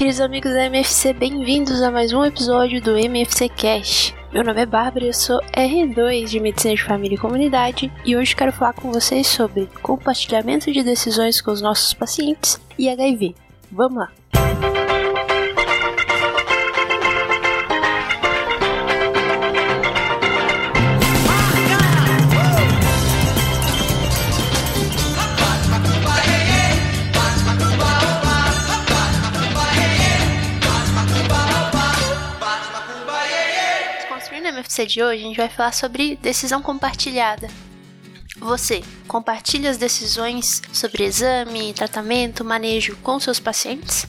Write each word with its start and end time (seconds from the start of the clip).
queridos 0.00 0.22
amigos 0.22 0.54
da 0.54 0.64
MFC, 0.64 1.12
bem-vindos 1.12 1.82
a 1.82 1.90
mais 1.90 2.10
um 2.14 2.24
episódio 2.24 2.80
do 2.80 2.96
MFC 2.96 3.50
Cash. 3.50 4.14
Meu 4.32 4.42
nome 4.42 4.62
é 4.62 4.64
Bárbara, 4.64 5.04
eu 5.04 5.12
sou 5.12 5.38
R2 5.54 6.24
de 6.24 6.40
Medicina 6.40 6.74
de 6.74 6.82
Família 6.82 7.16
e 7.16 7.18
Comunidade 7.18 7.92
e 8.02 8.16
hoje 8.16 8.34
quero 8.34 8.50
falar 8.50 8.72
com 8.72 8.90
vocês 8.90 9.26
sobre 9.26 9.68
compartilhamento 9.82 10.72
de 10.72 10.82
decisões 10.82 11.42
com 11.42 11.50
os 11.50 11.60
nossos 11.60 11.92
pacientes 11.92 12.58
e 12.78 12.88
HIV. 12.88 13.34
Vamos 13.70 13.98
lá! 13.98 14.69
MFC 34.60 34.86
de 34.86 35.02
hoje, 35.02 35.22
a 35.22 35.26
gente 35.26 35.36
vai 35.36 35.48
falar 35.48 35.72
sobre 35.72 36.16
decisão 36.16 36.60
compartilhada. 36.60 37.48
Você 38.38 38.82
compartilha 39.08 39.70
as 39.70 39.76
decisões 39.76 40.62
sobre 40.72 41.04
exame, 41.04 41.72
tratamento, 41.72 42.44
manejo 42.44 42.96
com 42.96 43.18
seus 43.18 43.40
pacientes? 43.40 44.06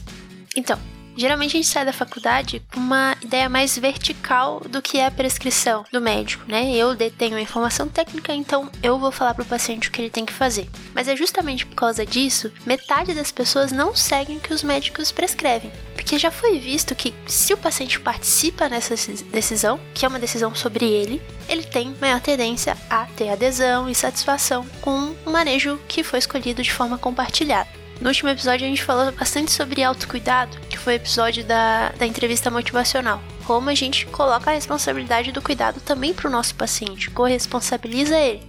Então, 0.56 0.78
Geralmente 1.16 1.56
a 1.56 1.60
gente 1.60 1.68
sai 1.68 1.84
da 1.84 1.92
faculdade 1.92 2.62
com 2.72 2.80
uma 2.80 3.16
ideia 3.20 3.48
mais 3.48 3.76
vertical 3.76 4.60
do 4.60 4.80
que 4.80 4.98
é 4.98 5.06
a 5.06 5.10
prescrição 5.10 5.84
do 5.92 6.00
médico, 6.00 6.44
né? 6.48 6.74
Eu 6.74 6.94
detenho 6.94 7.36
a 7.36 7.40
informação 7.40 7.88
técnica, 7.88 8.32
então 8.32 8.70
eu 8.82 8.98
vou 8.98 9.12
falar 9.12 9.34
para 9.34 9.42
o 9.42 9.46
paciente 9.46 9.88
o 9.88 9.92
que 9.92 10.00
ele 10.00 10.10
tem 10.10 10.24
que 10.24 10.32
fazer. 10.32 10.68
Mas 10.94 11.08
é 11.08 11.16
justamente 11.16 11.66
por 11.66 11.74
causa 11.74 12.04
disso, 12.06 12.52
metade 12.66 13.14
das 13.14 13.30
pessoas 13.30 13.72
não 13.72 13.94
seguem 13.94 14.38
o 14.38 14.40
que 14.40 14.54
os 14.54 14.62
médicos 14.62 15.12
prescrevem. 15.12 15.72
Porque 15.94 16.18
já 16.18 16.30
foi 16.30 16.58
visto 16.58 16.94
que 16.94 17.14
se 17.26 17.52
o 17.52 17.58
paciente 17.58 18.00
participa 18.00 18.68
nessa 18.68 18.94
decisão, 19.30 19.78
que 19.94 20.04
é 20.04 20.08
uma 20.08 20.18
decisão 20.18 20.54
sobre 20.54 20.84
ele, 20.84 21.22
ele 21.48 21.62
tem 21.62 21.94
maior 22.00 22.20
tendência 22.20 22.76
a 22.88 23.06
ter 23.16 23.28
adesão 23.28 23.88
e 23.88 23.94
satisfação 23.94 24.66
com 24.80 25.14
o 25.26 25.30
manejo 25.30 25.78
que 25.86 26.02
foi 26.02 26.18
escolhido 26.18 26.62
de 26.62 26.72
forma 26.72 26.98
compartilhada. 26.98 27.81
No 28.02 28.08
último 28.08 28.30
episódio 28.30 28.66
a 28.66 28.68
gente 28.68 28.82
falou 28.82 29.12
bastante 29.12 29.52
sobre 29.52 29.80
autocuidado, 29.80 30.58
que 30.68 30.76
foi 30.76 30.94
o 30.94 30.96
episódio 30.96 31.44
da, 31.44 31.90
da 31.90 32.04
entrevista 32.04 32.50
motivacional. 32.50 33.22
Como 33.46 33.70
a 33.70 33.76
gente 33.76 34.06
coloca 34.06 34.50
a 34.50 34.54
responsabilidade 34.54 35.30
do 35.30 35.40
cuidado 35.40 35.80
também 35.80 36.12
para 36.12 36.26
o 36.26 36.30
nosso 36.30 36.52
paciente, 36.56 37.10
corresponsabiliza 37.10 38.18
ele. 38.18 38.42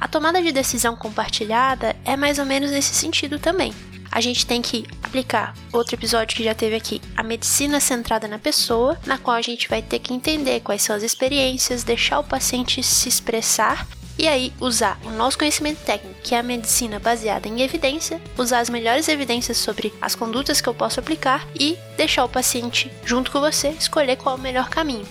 A 0.00 0.08
tomada 0.08 0.42
de 0.42 0.50
decisão 0.50 0.96
compartilhada 0.96 1.94
é 2.04 2.16
mais 2.16 2.40
ou 2.40 2.44
menos 2.44 2.72
nesse 2.72 2.92
sentido 2.92 3.38
também. 3.38 3.72
A 4.10 4.20
gente 4.20 4.44
tem 4.44 4.60
que 4.60 4.84
aplicar 5.00 5.54
outro 5.72 5.94
episódio 5.94 6.36
que 6.36 6.42
já 6.42 6.54
teve 6.54 6.74
aqui, 6.74 7.00
a 7.16 7.22
medicina 7.22 7.78
centrada 7.78 8.26
na 8.26 8.38
pessoa, 8.40 8.98
na 9.06 9.16
qual 9.16 9.36
a 9.36 9.42
gente 9.42 9.68
vai 9.68 9.80
ter 9.80 10.00
que 10.00 10.12
entender 10.12 10.58
quais 10.58 10.82
são 10.82 10.96
as 10.96 11.04
experiências, 11.04 11.84
deixar 11.84 12.18
o 12.18 12.24
paciente 12.24 12.82
se 12.82 13.08
expressar 13.08 13.86
e 14.18 14.26
aí 14.26 14.52
usar 14.60 14.98
o 15.04 15.10
nosso 15.10 15.38
conhecimento 15.38 15.78
técnico, 15.84 16.20
que 16.22 16.34
é 16.34 16.38
a 16.38 16.42
medicina 16.42 16.98
baseada 16.98 17.48
em 17.48 17.62
evidência, 17.62 18.20
usar 18.36 18.58
as 18.58 18.68
melhores 18.68 19.08
evidências 19.08 19.56
sobre 19.56 19.94
as 20.00 20.14
condutas 20.14 20.60
que 20.60 20.68
eu 20.68 20.74
posso 20.74 20.98
aplicar 20.98 21.46
e 21.58 21.78
deixar 21.96 22.24
o 22.24 22.28
paciente 22.28 22.90
junto 23.04 23.30
com 23.30 23.40
você 23.40 23.68
escolher 23.68 24.16
qual 24.16 24.36
é 24.36 24.38
o 24.38 24.42
melhor 24.42 24.68
caminho. 24.68 25.06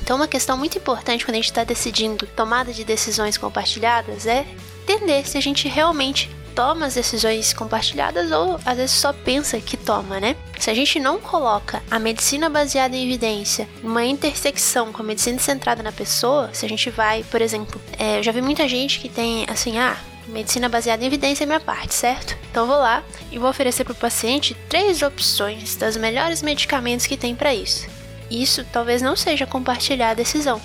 Então, 0.00 0.16
uma 0.16 0.28
questão 0.28 0.56
muito 0.56 0.78
importante 0.78 1.24
quando 1.24 1.34
a 1.34 1.38
gente 1.38 1.50
está 1.50 1.64
decidindo 1.64 2.26
tomada 2.34 2.72
de 2.72 2.84
decisões 2.84 3.36
compartilhadas 3.36 4.26
é 4.26 4.46
entender 4.82 5.28
se 5.28 5.36
a 5.36 5.40
gente 5.40 5.68
realmente 5.68 6.30
toma 6.60 6.84
as 6.84 6.94
decisões 6.94 7.54
compartilhadas 7.54 8.30
ou 8.30 8.60
às 8.66 8.76
vezes 8.76 8.90
só 8.90 9.14
pensa 9.14 9.58
que 9.58 9.78
toma, 9.78 10.20
né? 10.20 10.36
Se 10.58 10.68
a 10.68 10.74
gente 10.74 11.00
não 11.00 11.18
coloca 11.18 11.82
a 11.90 11.98
medicina 11.98 12.50
baseada 12.50 12.94
em 12.94 13.02
evidência 13.02 13.66
numa 13.82 14.04
intersecção 14.04 14.92
com 14.92 15.00
a 15.00 15.04
medicina 15.06 15.38
centrada 15.38 15.82
na 15.82 15.90
pessoa, 15.90 16.50
se 16.52 16.66
a 16.66 16.68
gente 16.68 16.90
vai, 16.90 17.24
por 17.30 17.40
exemplo, 17.40 17.80
é, 17.98 18.18
eu 18.18 18.22
já 18.22 18.30
vi 18.30 18.42
muita 18.42 18.68
gente 18.68 19.00
que 19.00 19.08
tem 19.08 19.46
assim, 19.48 19.78
ah, 19.78 19.96
medicina 20.28 20.68
baseada 20.68 21.02
em 21.02 21.06
evidência 21.06 21.44
é 21.44 21.46
minha 21.46 21.60
parte, 21.60 21.94
certo? 21.94 22.36
Então 22.50 22.66
vou 22.66 22.76
lá 22.76 23.02
e 23.32 23.38
vou 23.38 23.48
oferecer 23.48 23.82
para 23.84 23.92
o 23.92 23.96
paciente 23.96 24.54
três 24.68 25.00
opções 25.00 25.76
das 25.76 25.96
melhores 25.96 26.42
medicamentos 26.42 27.06
que 27.06 27.16
tem 27.16 27.34
para 27.34 27.54
isso. 27.54 27.88
Isso 28.30 28.66
talvez 28.70 29.00
não 29.00 29.16
seja 29.16 29.46
compartilhar 29.46 30.10
a 30.10 30.14
decisão. 30.14 30.60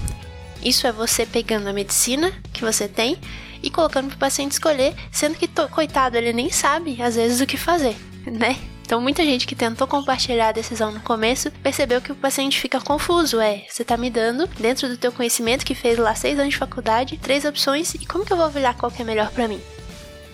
Isso 0.61 0.87
é 0.87 0.91
você 0.91 1.25
pegando 1.25 1.69
a 1.69 1.73
medicina 1.73 2.33
que 2.51 2.65
você 2.65 2.85
tem 2.85 3.17
e 3.65 3.69
colocando 3.69 4.07
para 4.07 4.15
o 4.15 4.19
paciente 4.19 4.51
escolher, 4.51 4.95
sendo 5.11 5.35
que, 5.35 5.49
coitado, 5.69 6.17
ele 6.17 6.31
nem 6.31 6.49
sabe 6.51 7.01
às 7.01 7.15
vezes 7.15 7.41
o 7.41 7.45
que 7.45 7.57
fazer, 7.57 7.95
né? 8.25 8.57
Então, 8.85 9.01
muita 9.01 9.25
gente 9.25 9.47
que 9.47 9.55
tentou 9.55 9.87
compartilhar 9.87 10.49
a 10.49 10.51
decisão 10.51 10.91
no 10.91 10.99
começo 10.99 11.49
percebeu 11.63 11.99
que 11.99 12.11
o 12.11 12.15
paciente 12.15 12.61
fica 12.61 12.79
confuso. 12.79 13.39
É, 13.39 13.65
você 13.67 13.83
tá 13.83 13.97
me 13.97 14.11
dando, 14.11 14.45
dentro 14.45 14.87
do 14.87 14.95
teu 14.95 15.11
conhecimento 15.11 15.65
que 15.65 15.73
fez 15.73 15.97
lá 15.97 16.13
seis 16.13 16.37
anos 16.37 16.51
de 16.51 16.59
faculdade, 16.59 17.17
três 17.17 17.45
opções 17.45 17.95
e 17.95 18.05
como 18.05 18.23
que 18.23 18.31
eu 18.31 18.37
vou 18.37 18.45
olhar 18.45 18.77
qual 18.77 18.91
que 18.91 19.01
é 19.01 19.05
melhor 19.05 19.31
para 19.31 19.47
mim? 19.47 19.59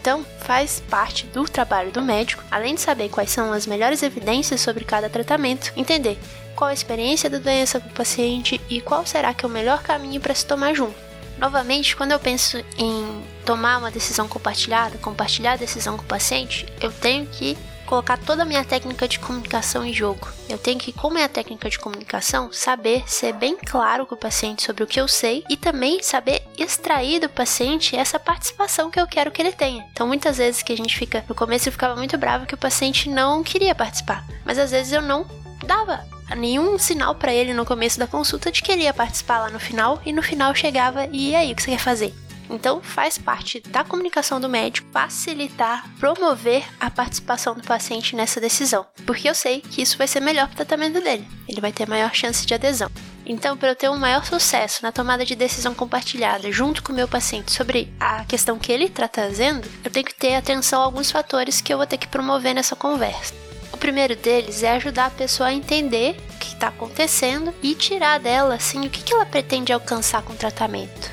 Então, 0.01 0.25
faz 0.39 0.83
parte 0.89 1.27
do 1.27 1.45
trabalho 1.45 1.91
do 1.91 2.01
médico, 2.01 2.43
além 2.51 2.75
de 2.75 2.81
saber 2.81 3.07
quais 3.07 3.31
são 3.31 3.53
as 3.53 3.65
melhores 3.65 4.03
evidências 4.03 4.59
sobre 4.59 4.83
cada 4.83 5.09
tratamento, 5.09 5.71
entender 5.77 6.19
qual 6.53 6.71
a 6.71 6.73
experiência 6.73 7.29
da 7.29 7.37
doença 7.37 7.79
para 7.79 7.89
o 7.89 7.93
paciente 7.93 8.59
e 8.69 8.81
qual 8.81 9.05
será 9.05 9.33
que 9.33 9.45
é 9.45 9.47
o 9.47 9.51
melhor 9.51 9.81
caminho 9.81 10.19
para 10.19 10.35
se 10.35 10.45
tomar 10.45 10.73
junto. 10.73 11.10
Novamente, 11.41 11.95
quando 11.95 12.11
eu 12.11 12.19
penso 12.19 12.63
em 12.77 13.23
tomar 13.43 13.79
uma 13.79 13.89
decisão 13.89 14.27
compartilhada, 14.27 14.99
compartilhar 14.99 15.53
a 15.53 15.57
decisão 15.57 15.97
com 15.97 16.03
o 16.03 16.07
paciente, 16.07 16.67
eu 16.79 16.91
tenho 16.91 17.25
que 17.25 17.57
colocar 17.87 18.15
toda 18.15 18.43
a 18.43 18.45
minha 18.45 18.63
técnica 18.63 19.07
de 19.07 19.19
comunicação 19.19 19.83
em 19.83 19.91
jogo. 19.91 20.29
Eu 20.47 20.59
tenho 20.59 20.79
que, 20.79 20.93
como 20.93 21.17
é 21.17 21.23
a 21.23 21.29
técnica 21.29 21.67
de 21.67 21.79
comunicação, 21.79 22.53
saber 22.53 23.03
ser 23.05 23.33
bem 23.33 23.57
claro 23.57 24.05
com 24.05 24.13
o 24.13 24.17
paciente 24.17 24.63
sobre 24.63 24.83
o 24.83 24.87
que 24.87 25.01
eu 25.01 25.07
sei 25.07 25.43
e 25.49 25.57
também 25.57 26.01
saber 26.01 26.43
extrair 26.57 27.19
do 27.19 27.27
paciente 27.27 27.95
essa 27.95 28.19
participação 28.19 28.91
que 28.91 28.99
eu 28.99 29.07
quero 29.07 29.31
que 29.31 29.41
ele 29.41 29.51
tenha. 29.51 29.83
Então, 29.91 30.07
muitas 30.07 30.37
vezes 30.37 30.61
que 30.61 30.71
a 30.71 30.77
gente 30.77 30.95
fica, 30.95 31.25
no 31.27 31.35
começo 31.35 31.67
eu 31.67 31.73
ficava 31.73 31.95
muito 31.95 32.17
bravo 32.17 32.45
que 32.45 32.55
o 32.55 32.57
paciente 32.57 33.09
não 33.09 33.43
queria 33.43 33.75
participar, 33.75 34.25
mas 34.45 34.59
às 34.59 34.71
vezes 34.71 34.93
eu 34.93 35.01
não 35.01 35.25
dava 35.65 36.05
nenhum 36.35 36.77
sinal 36.77 37.15
para 37.15 37.33
ele 37.33 37.53
no 37.53 37.65
começo 37.65 37.99
da 37.99 38.07
consulta 38.07 38.51
de 38.51 38.61
que 38.61 38.71
ele 38.71 38.83
ia 38.83 38.93
participar 38.93 39.39
lá 39.39 39.49
no 39.49 39.59
final 39.59 40.01
e 40.05 40.13
no 40.13 40.21
final 40.21 40.53
chegava 40.55 41.07
e 41.11 41.35
aí 41.35 41.51
o 41.51 41.55
que 41.55 41.63
você 41.63 41.71
quer 41.71 41.79
fazer? 41.79 42.13
Então, 42.51 42.81
faz 42.81 43.17
parte 43.17 43.61
da 43.61 43.81
comunicação 43.81 44.39
do 44.39 44.49
médico 44.49 44.87
facilitar, 44.91 45.89
promover 45.97 46.65
a 46.79 46.91
participação 46.91 47.55
do 47.55 47.63
paciente 47.63 48.13
nessa 48.13 48.41
decisão, 48.41 48.85
porque 49.05 49.29
eu 49.29 49.33
sei 49.33 49.61
que 49.61 49.81
isso 49.81 49.97
vai 49.97 50.05
ser 50.05 50.19
melhor 50.19 50.47
para 50.47 50.53
o 50.53 50.57
tratamento 50.57 51.01
dele, 51.01 51.25
ele 51.47 51.61
vai 51.61 51.71
ter 51.71 51.87
maior 51.87 52.13
chance 52.13 52.45
de 52.45 52.53
adesão. 52.53 52.91
Então, 53.25 53.55
para 53.55 53.69
eu 53.69 53.75
ter 53.75 53.89
um 53.89 53.97
maior 53.97 54.25
sucesso 54.25 54.83
na 54.83 54.91
tomada 54.91 55.23
de 55.23 55.35
decisão 55.35 55.73
compartilhada 55.73 56.51
junto 56.51 56.83
com 56.83 56.91
o 56.91 56.95
meu 56.95 57.07
paciente 57.07 57.53
sobre 57.53 57.93
a 57.97 58.25
questão 58.25 58.59
que 58.59 58.71
ele 58.71 58.85
está 58.85 59.07
trazendo, 59.07 59.65
eu 59.85 59.91
tenho 59.91 60.05
que 60.05 60.15
ter 60.15 60.35
atenção 60.35 60.81
a 60.81 60.85
alguns 60.85 61.09
fatores 61.09 61.61
que 61.61 61.73
eu 61.73 61.77
vou 61.77 61.87
ter 61.87 61.97
que 61.97 62.07
promover 62.07 62.53
nessa 62.53 62.75
conversa 62.75 63.33
primeiro 63.81 64.15
deles 64.15 64.61
é 64.61 64.73
ajudar 64.73 65.07
a 65.07 65.09
pessoa 65.09 65.49
a 65.49 65.53
entender 65.53 66.15
o 66.35 66.37
que 66.37 66.53
está 66.53 66.67
acontecendo 66.67 67.51
e 67.63 67.73
tirar 67.73 68.19
dela 68.19 68.53
assim 68.53 68.85
o 68.85 68.89
que, 68.89 69.01
que 69.01 69.11
ela 69.11 69.25
pretende 69.25 69.73
alcançar 69.73 70.21
com 70.21 70.33
o 70.33 70.37
tratamento. 70.37 71.11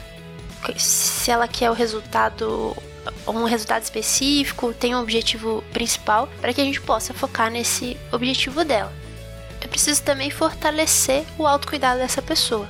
Se 0.76 1.30
ela 1.30 1.48
quer 1.48 1.70
o 1.70 1.74
resultado 1.74 2.76
um 3.26 3.44
resultado 3.44 3.82
específico, 3.82 4.74
tem 4.74 4.94
um 4.94 5.00
objetivo 5.00 5.64
principal 5.72 6.28
para 6.42 6.52
que 6.52 6.60
a 6.60 6.64
gente 6.64 6.80
possa 6.80 7.14
focar 7.14 7.50
nesse 7.50 7.96
objetivo 8.12 8.62
dela. 8.64 8.92
Eu 9.62 9.68
preciso 9.68 10.02
também 10.02 10.30
fortalecer 10.30 11.24
o 11.38 11.46
autocuidado 11.46 12.00
dessa 12.00 12.20
pessoa 12.20 12.68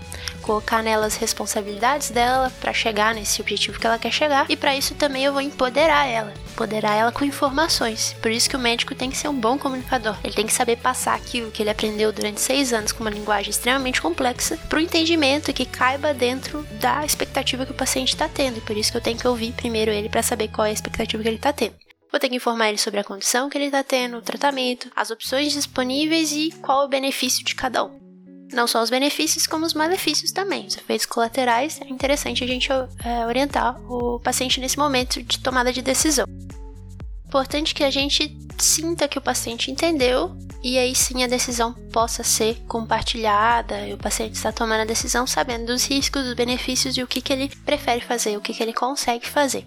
colocar 0.49 0.83
nelas 0.83 1.15
responsabilidades 1.15 2.11
dela 2.11 2.51
para 2.59 2.73
chegar 2.73 3.15
nesse 3.15 3.43
objetivo 3.43 3.79
que 3.79 3.87
ela 3.87 3.99
quer 3.99 4.11
chegar 4.11 4.47
e 4.49 4.57
para 4.57 4.75
isso 4.75 4.95
também 4.95 5.23
eu 5.23 5.33
vou 5.35 5.43
empoderar 5.43 6.07
ela, 6.07 6.33
empoderar 6.51 6.95
ela 6.95 7.13
com 7.13 7.23
informações. 7.23 8.17
Por 8.23 8.31
isso 8.31 8.49
que 8.49 8.57
o 8.57 8.59
médico 8.59 8.95
tem 8.95 9.11
que 9.11 9.17
ser 9.19 9.29
um 9.29 9.39
bom 9.39 9.59
comunicador. 9.59 10.17
Ele 10.25 10.33
tem 10.33 10.47
que 10.47 10.53
saber 10.55 10.77
passar 10.77 11.15
aquilo 11.15 11.51
que 11.51 11.63
ele 11.63 11.69
aprendeu 11.69 12.11
durante 12.11 12.41
seis 12.41 12.73
anos 12.73 12.93
com 12.93 13.05
uma 13.05 13.11
linguagem 13.11 13.51
extremamente 13.51 14.01
complexa 14.01 14.57
para 14.71 14.79
o 14.79 14.81
entendimento 14.81 15.53
que 15.53 15.67
caiba 15.67 16.15
dentro 16.15 16.67
da 16.81 17.05
expectativa 17.05 17.67
que 17.67 17.73
o 17.73 17.75
paciente 17.75 18.15
está 18.15 18.27
tendo. 18.27 18.57
E 18.57 18.63
por 18.63 18.75
isso 18.75 18.91
que 18.91 18.97
eu 18.97 19.03
tenho 19.03 19.19
que 19.19 19.29
ouvir 19.29 19.53
primeiro 19.53 19.91
ele 19.91 20.09
para 20.09 20.23
saber 20.23 20.49
qual 20.49 20.67
é 20.67 20.71
a 20.71 20.73
expectativa 20.73 21.23
que 21.23 21.29
ele 21.29 21.37
está 21.37 21.53
tendo. 21.53 21.75
Vou 22.11 22.19
ter 22.19 22.31
que 22.31 22.37
informar 22.37 22.71
ele 22.71 22.79
sobre 22.79 23.01
a 23.01 23.05
condição 23.05 23.51
que 23.51 23.59
ele 23.59 23.67
está 23.67 23.85
tendo, 23.85 24.17
o 24.17 24.23
tratamento, 24.23 24.91
as 24.97 25.11
opções 25.11 25.53
disponíveis 25.53 26.33
e 26.33 26.53
qual 26.63 26.87
o 26.87 26.89
benefício 26.89 27.45
de 27.45 27.55
cada 27.55 27.85
um 27.85 28.08
não 28.53 28.67
só 28.67 28.83
os 28.83 28.91
benefícios, 28.91 29.47
como 29.47 29.67
os 29.67 29.75
malefícios 29.75 30.33
também. 30.33 30.67
Os 30.67 30.77
efeitos 30.77 31.07
colaterais, 31.07 31.81
é 31.81 31.89
interessante 31.89 32.43
a 32.43 32.47
gente 32.47 32.69
é, 32.73 33.27
orientar 33.27 33.81
o 33.91 34.19
paciente 34.21 34.61
nesse 34.61 34.79
momento 34.79 35.23
de 35.23 35.39
tomada 35.39 35.73
de 35.73 35.83
decisão. 35.83 36.27
Importante 37.27 37.75
que 37.75 37.85
a 37.85 37.91
gente 37.91 38.37
sinta 38.59 39.07
que 39.07 39.19
o 39.19 39.23
paciente 39.23 39.71
entendeu 39.71 40.35
e 40.63 40.79
aí 40.79 40.95
sim 40.95 41.23
a 41.23 41.27
decisão 41.27 41.73
possa 41.93 42.25
ser 42.25 42.57
compartilhada 42.67 43.87
e 43.87 43.93
o 43.93 43.99
paciente 43.99 44.35
está 44.35 44.51
tomando 44.51 44.81
a 44.81 44.87
decisão 44.87 45.27
sabendo 45.27 45.67
dos 45.67 45.87
riscos, 45.87 46.25
dos 46.25 46.35
benefícios 46.35 46.97
e 46.97 47.03
o 47.03 47.07
que, 47.07 47.21
que 47.21 47.33
ele 47.33 47.49
prefere 47.65 48.01
fazer, 48.01 48.37
o 48.37 48.41
que, 48.41 48.55
que 48.55 48.63
ele 48.63 48.73
consegue 48.73 49.29
fazer. 49.29 49.67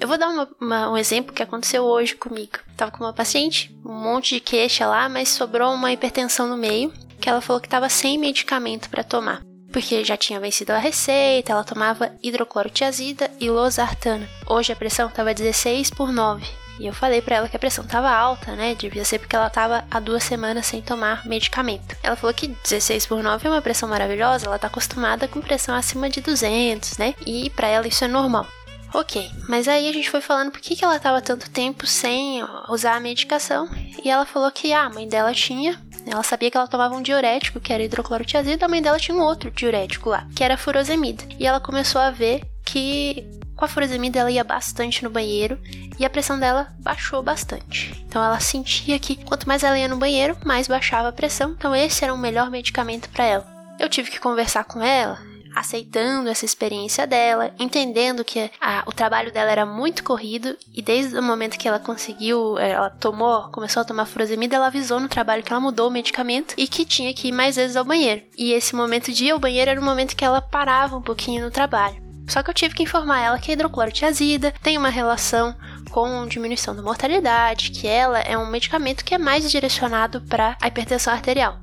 Eu 0.00 0.08
vou 0.08 0.16
dar 0.16 0.30
uma, 0.30 0.48
uma, 0.58 0.90
um 0.92 0.96
exemplo 0.96 1.34
que 1.34 1.42
aconteceu 1.42 1.84
hoje 1.84 2.14
comigo. 2.14 2.58
Tava 2.74 2.90
com 2.90 3.04
uma 3.04 3.12
paciente, 3.12 3.76
um 3.84 3.92
monte 3.92 4.36
de 4.36 4.40
queixa 4.40 4.86
lá, 4.86 5.10
mas 5.10 5.28
sobrou 5.28 5.74
uma 5.74 5.92
hipertensão 5.92 6.48
no 6.48 6.56
meio, 6.56 6.90
que 7.20 7.28
ela 7.28 7.40
falou 7.40 7.60
que 7.60 7.68
tava 7.68 7.88
sem 7.88 8.18
medicamento 8.18 8.88
para 8.90 9.04
tomar. 9.04 9.42
Porque 9.72 10.04
já 10.04 10.16
tinha 10.16 10.40
vencido 10.40 10.72
a 10.72 10.78
receita, 10.78 11.52
ela 11.52 11.62
tomava 11.62 12.12
hidroclorotiazida 12.22 13.30
e 13.38 13.48
losartana. 13.48 14.28
Hoje 14.48 14.72
a 14.72 14.76
pressão 14.76 15.08
tava 15.08 15.32
16 15.32 15.90
por 15.90 16.12
9. 16.12 16.44
E 16.80 16.86
eu 16.86 16.94
falei 16.94 17.20
para 17.20 17.36
ela 17.36 17.48
que 17.48 17.54
a 17.54 17.58
pressão 17.58 17.84
tava 17.84 18.10
alta, 18.10 18.56
né? 18.56 18.74
Devia 18.74 19.04
ser 19.04 19.18
porque 19.18 19.36
ela 19.36 19.50
tava 19.50 19.84
há 19.90 20.00
duas 20.00 20.24
semanas 20.24 20.66
sem 20.66 20.80
tomar 20.80 21.26
medicamento. 21.26 21.94
Ela 22.02 22.16
falou 22.16 22.32
que 22.32 22.48
16 22.48 23.04
por 23.06 23.22
9 23.22 23.46
é 23.46 23.50
uma 23.50 23.60
pressão 23.60 23.86
maravilhosa, 23.86 24.46
ela 24.46 24.58
tá 24.58 24.66
acostumada 24.66 25.28
com 25.28 25.42
pressão 25.42 25.74
acima 25.74 26.08
de 26.08 26.22
200, 26.22 26.96
né? 26.96 27.14
E 27.26 27.50
para 27.50 27.68
ela 27.68 27.86
isso 27.86 28.02
é 28.02 28.08
normal. 28.08 28.46
Ok, 28.92 29.30
mas 29.48 29.68
aí 29.68 29.88
a 29.88 29.92
gente 29.92 30.10
foi 30.10 30.20
falando 30.20 30.50
por 30.50 30.60
que, 30.60 30.74
que 30.74 30.84
ela 30.84 30.98
tava 30.98 31.20
tanto 31.20 31.48
tempo 31.50 31.86
sem 31.86 32.42
usar 32.68 32.96
a 32.96 33.00
medicação. 33.00 33.68
E 34.02 34.10
ela 34.10 34.26
falou 34.26 34.50
que 34.50 34.72
ah, 34.72 34.86
a 34.86 34.90
mãe 34.90 35.06
dela 35.06 35.32
tinha. 35.32 35.80
Ela 36.10 36.24
sabia 36.24 36.50
que 36.50 36.56
ela 36.56 36.66
tomava 36.66 36.96
um 36.96 37.02
diurético, 37.02 37.60
que 37.60 37.72
era 37.72 37.84
hidroclorotiazida, 37.84 38.66
a 38.66 38.68
mãe 38.68 38.82
dela 38.82 38.98
tinha 38.98 39.16
um 39.16 39.22
outro 39.22 39.50
diurético 39.50 40.10
lá, 40.10 40.26
que 40.34 40.42
era 40.42 40.56
furosemida. 40.56 41.22
E 41.38 41.46
ela 41.46 41.60
começou 41.60 42.00
a 42.00 42.10
ver 42.10 42.42
que 42.64 43.24
com 43.54 43.64
a 43.64 43.68
furosemida 43.68 44.18
ela 44.18 44.30
ia 44.30 44.42
bastante 44.42 45.04
no 45.04 45.10
banheiro 45.10 45.56
e 45.98 46.04
a 46.04 46.10
pressão 46.10 46.38
dela 46.38 46.74
baixou 46.80 47.22
bastante. 47.22 48.04
Então 48.08 48.24
ela 48.24 48.40
sentia 48.40 48.98
que 48.98 49.22
quanto 49.24 49.46
mais 49.46 49.62
ela 49.62 49.78
ia 49.78 49.86
no 49.86 49.98
banheiro, 49.98 50.36
mais 50.44 50.66
baixava 50.66 51.08
a 51.08 51.12
pressão. 51.12 51.50
Então 51.50 51.76
esse 51.76 52.02
era 52.02 52.12
o 52.12 52.18
melhor 52.18 52.50
medicamento 52.50 53.08
para 53.10 53.24
ela. 53.24 53.46
Eu 53.78 53.88
tive 53.88 54.10
que 54.10 54.18
conversar 54.18 54.64
com 54.64 54.82
ela 54.82 55.29
aceitando 55.54 56.28
essa 56.28 56.44
experiência 56.44 57.06
dela, 57.06 57.52
entendendo 57.58 58.24
que 58.24 58.50
a, 58.60 58.82
o 58.86 58.92
trabalho 58.92 59.32
dela 59.32 59.50
era 59.50 59.66
muito 59.66 60.04
corrido 60.04 60.56
e 60.72 60.82
desde 60.82 61.16
o 61.18 61.22
momento 61.22 61.58
que 61.58 61.68
ela 61.68 61.78
conseguiu, 61.78 62.58
é, 62.58 62.70
ela 62.70 62.90
tomou, 62.90 63.50
começou 63.50 63.80
a 63.80 63.84
tomar 63.84 64.06
furosemida, 64.06 64.56
ela 64.56 64.66
avisou 64.66 65.00
no 65.00 65.08
trabalho 65.08 65.42
que 65.42 65.52
ela 65.52 65.60
mudou 65.60 65.88
o 65.88 65.92
medicamento 65.92 66.54
e 66.56 66.66
que 66.66 66.84
tinha 66.84 67.12
que 67.14 67.28
ir 67.28 67.32
mais 67.32 67.56
vezes 67.56 67.76
ao 67.76 67.84
banheiro. 67.84 68.22
E 68.36 68.52
esse 68.52 68.74
momento 68.74 69.12
de 69.12 69.26
ir 69.26 69.30
ao 69.30 69.38
banheiro 69.38 69.70
era 69.70 69.80
o 69.80 69.84
momento 69.84 70.16
que 70.16 70.24
ela 70.24 70.40
parava 70.40 70.96
um 70.96 71.02
pouquinho 71.02 71.44
no 71.44 71.50
trabalho. 71.50 72.10
Só 72.28 72.44
que 72.44 72.50
eu 72.50 72.54
tive 72.54 72.74
que 72.74 72.84
informar 72.84 73.20
ela 73.20 73.38
que 73.40 73.50
a 73.50 73.54
hidroclorotiazida 73.54 74.54
tem 74.62 74.78
uma 74.78 74.88
relação 74.88 75.54
com 75.90 76.26
diminuição 76.28 76.76
da 76.76 76.82
mortalidade, 76.82 77.72
que 77.72 77.88
ela 77.88 78.20
é 78.20 78.38
um 78.38 78.46
medicamento 78.46 79.04
que 79.04 79.14
é 79.14 79.18
mais 79.18 79.50
direcionado 79.50 80.20
para 80.22 80.56
a 80.60 80.68
hipertensão 80.68 81.12
arterial 81.12 81.58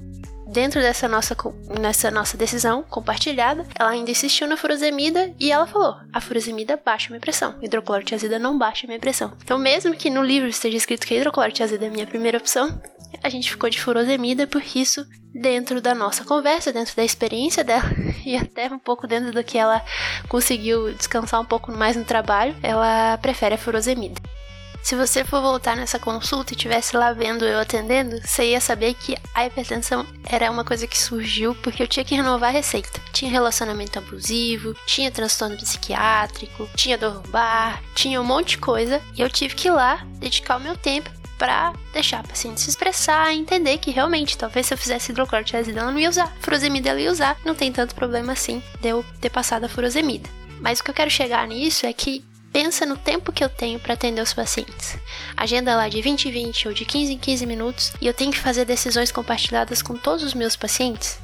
dentro 0.48 0.82
dessa 0.82 1.08
nossa, 1.08 1.36
nessa 1.80 2.10
nossa 2.10 2.38
decisão 2.38 2.84
compartilhada, 2.84 3.66
ela 3.78 3.92
ainda 3.92 4.12
insistiu 4.12 4.48
na 4.48 4.58
furosemida 4.58 5.34
e 5.40 5.52
ela 5.52 5.68
falou: 5.68 5.96
a 6.12 6.22
furosemida 6.22 6.80
baixa 6.84 7.10
minha 7.10 7.20
pressão, 7.20 7.56
hidroclorotiazida 7.62 8.40
não 8.40 8.58
baixa 8.58 8.88
minha 8.88 9.00
pressão. 9.00 9.34
Então, 9.44 9.58
mesmo 9.58 9.96
que 9.96 10.10
no 10.10 10.24
livro 10.24 10.48
esteja 10.48 10.78
escrito 10.78 11.06
que 11.06 11.14
a 11.14 11.18
hidroclorotiazida 11.18 11.86
é 11.86 11.88
a 11.88 11.92
minha 11.92 12.08
primeira 12.08 12.38
opção, 12.38 12.82
a 13.24 13.30
gente 13.30 13.50
ficou 13.50 13.70
de 13.70 13.80
furosemida 13.80 14.48
porque 14.48 14.80
isso, 14.80 15.06
dentro 15.34 15.82
da 15.82 15.94
nossa 15.94 16.24
conversa, 16.24 16.74
dentro 16.74 16.96
da 16.96 17.04
experiência 17.04 17.64
dela 17.64 17.90
e 18.26 18.36
até 18.36 18.68
um 18.68 18.80
pouco 18.80 19.08
dentro 19.08 19.32
do 19.32 19.44
que 19.44 19.58
ela 19.58 19.84
conseguiu 20.28 20.94
descansar 20.94 21.40
um 21.42 21.46
pouco 21.46 21.72
mais 21.72 21.96
no 21.96 22.06
trabalho, 22.06 22.56
ela 22.62 23.18
prefere 23.18 23.56
a 23.56 23.58
furosemida. 23.58 24.22
Se 24.88 24.96
você 24.96 25.26
for 25.26 25.42
voltar 25.42 25.76
nessa 25.76 26.00
consulta 26.00 26.54
e 26.54 26.56
estivesse 26.56 26.96
lá 26.96 27.12
vendo 27.12 27.44
eu 27.44 27.60
atendendo, 27.60 28.22
você 28.26 28.52
ia 28.52 28.62
saber 28.62 28.94
que 28.94 29.18
a 29.36 29.46
hipertensão 29.46 30.06
era 30.24 30.50
uma 30.50 30.64
coisa 30.64 30.88
que 30.88 30.98
surgiu 30.98 31.54
porque 31.56 31.84
eu 31.84 31.88
tinha 31.90 32.06
que 32.06 32.16
renovar 32.16 32.52
a 32.52 32.54
receita. 32.54 33.02
Tinha 33.12 33.30
relacionamento 33.30 34.00
abusivo, 34.00 34.74
tinha 34.86 35.12
transtorno 35.12 35.58
psiquiátrico, 35.58 36.70
tinha 36.74 36.98
dor 36.98 37.16
lombar, 37.16 37.84
tinha 37.94 38.22
um 38.22 38.24
monte 38.24 38.52
de 38.52 38.60
coisa 38.60 39.02
e 39.14 39.20
eu 39.20 39.30
tive 39.30 39.56
que 39.56 39.68
ir 39.68 39.72
lá 39.72 40.08
dedicar 40.20 40.56
o 40.56 40.62
meu 40.62 40.78
tempo 40.78 41.10
para 41.38 41.74
deixar 41.92 42.22
a 42.22 42.24
paciente 42.24 42.62
se 42.62 42.70
expressar 42.70 43.34
e 43.34 43.40
entender 43.40 43.80
que 43.80 43.92
realmente, 43.92 44.38
talvez 44.38 44.68
se 44.68 44.74
eu 44.74 44.78
fizesse 44.78 45.12
hidroclorotiazida 45.12 45.82
ela 45.82 45.92
não 45.92 46.00
ia 46.00 46.10
usar, 46.10 46.34
furosemida 46.40 46.92
ela 46.92 47.02
ia 47.02 47.12
usar, 47.12 47.36
não 47.44 47.54
tem 47.54 47.74
tanto 47.74 47.94
problema 47.94 48.32
assim 48.32 48.64
de 48.80 48.88
eu 48.88 49.04
ter 49.20 49.32
passado 49.32 49.66
a 49.66 49.70
furosemida. 49.70 50.30
Mas 50.62 50.80
o 50.80 50.84
que 50.84 50.90
eu 50.90 50.96
quero 50.96 51.12
chegar 51.12 51.46
nisso 51.46 51.86
é 51.86 51.94
que 51.94 52.24
pensa 52.52 52.86
no 52.86 52.98
tempo 52.98 53.32
que 53.32 53.44
eu 53.44 53.50
tenho 53.50 53.80
para 53.80 53.94
atender 53.94 54.22
os 54.22 54.34
pacientes. 54.34 54.98
Agenda 55.36 55.76
lá 55.76 55.88
de 55.88 56.02
20 56.02 56.28
em 56.28 56.32
20 56.32 56.68
ou 56.68 56.74
de 56.74 56.86
15 56.86 57.14
em 57.14 57.18
15 57.18 57.46
minutos 57.46 57.94
e 58.02 58.08
eu 58.08 58.14
tenho 58.14 58.32
que 58.32 58.40
fazer 58.40 58.66
decisões 58.66 59.12
compartilhadas 59.12 59.82
com 59.82 59.96
todos 59.96 60.24
os 60.24 60.34
meus 60.34 60.56
pacientes. 60.56 61.20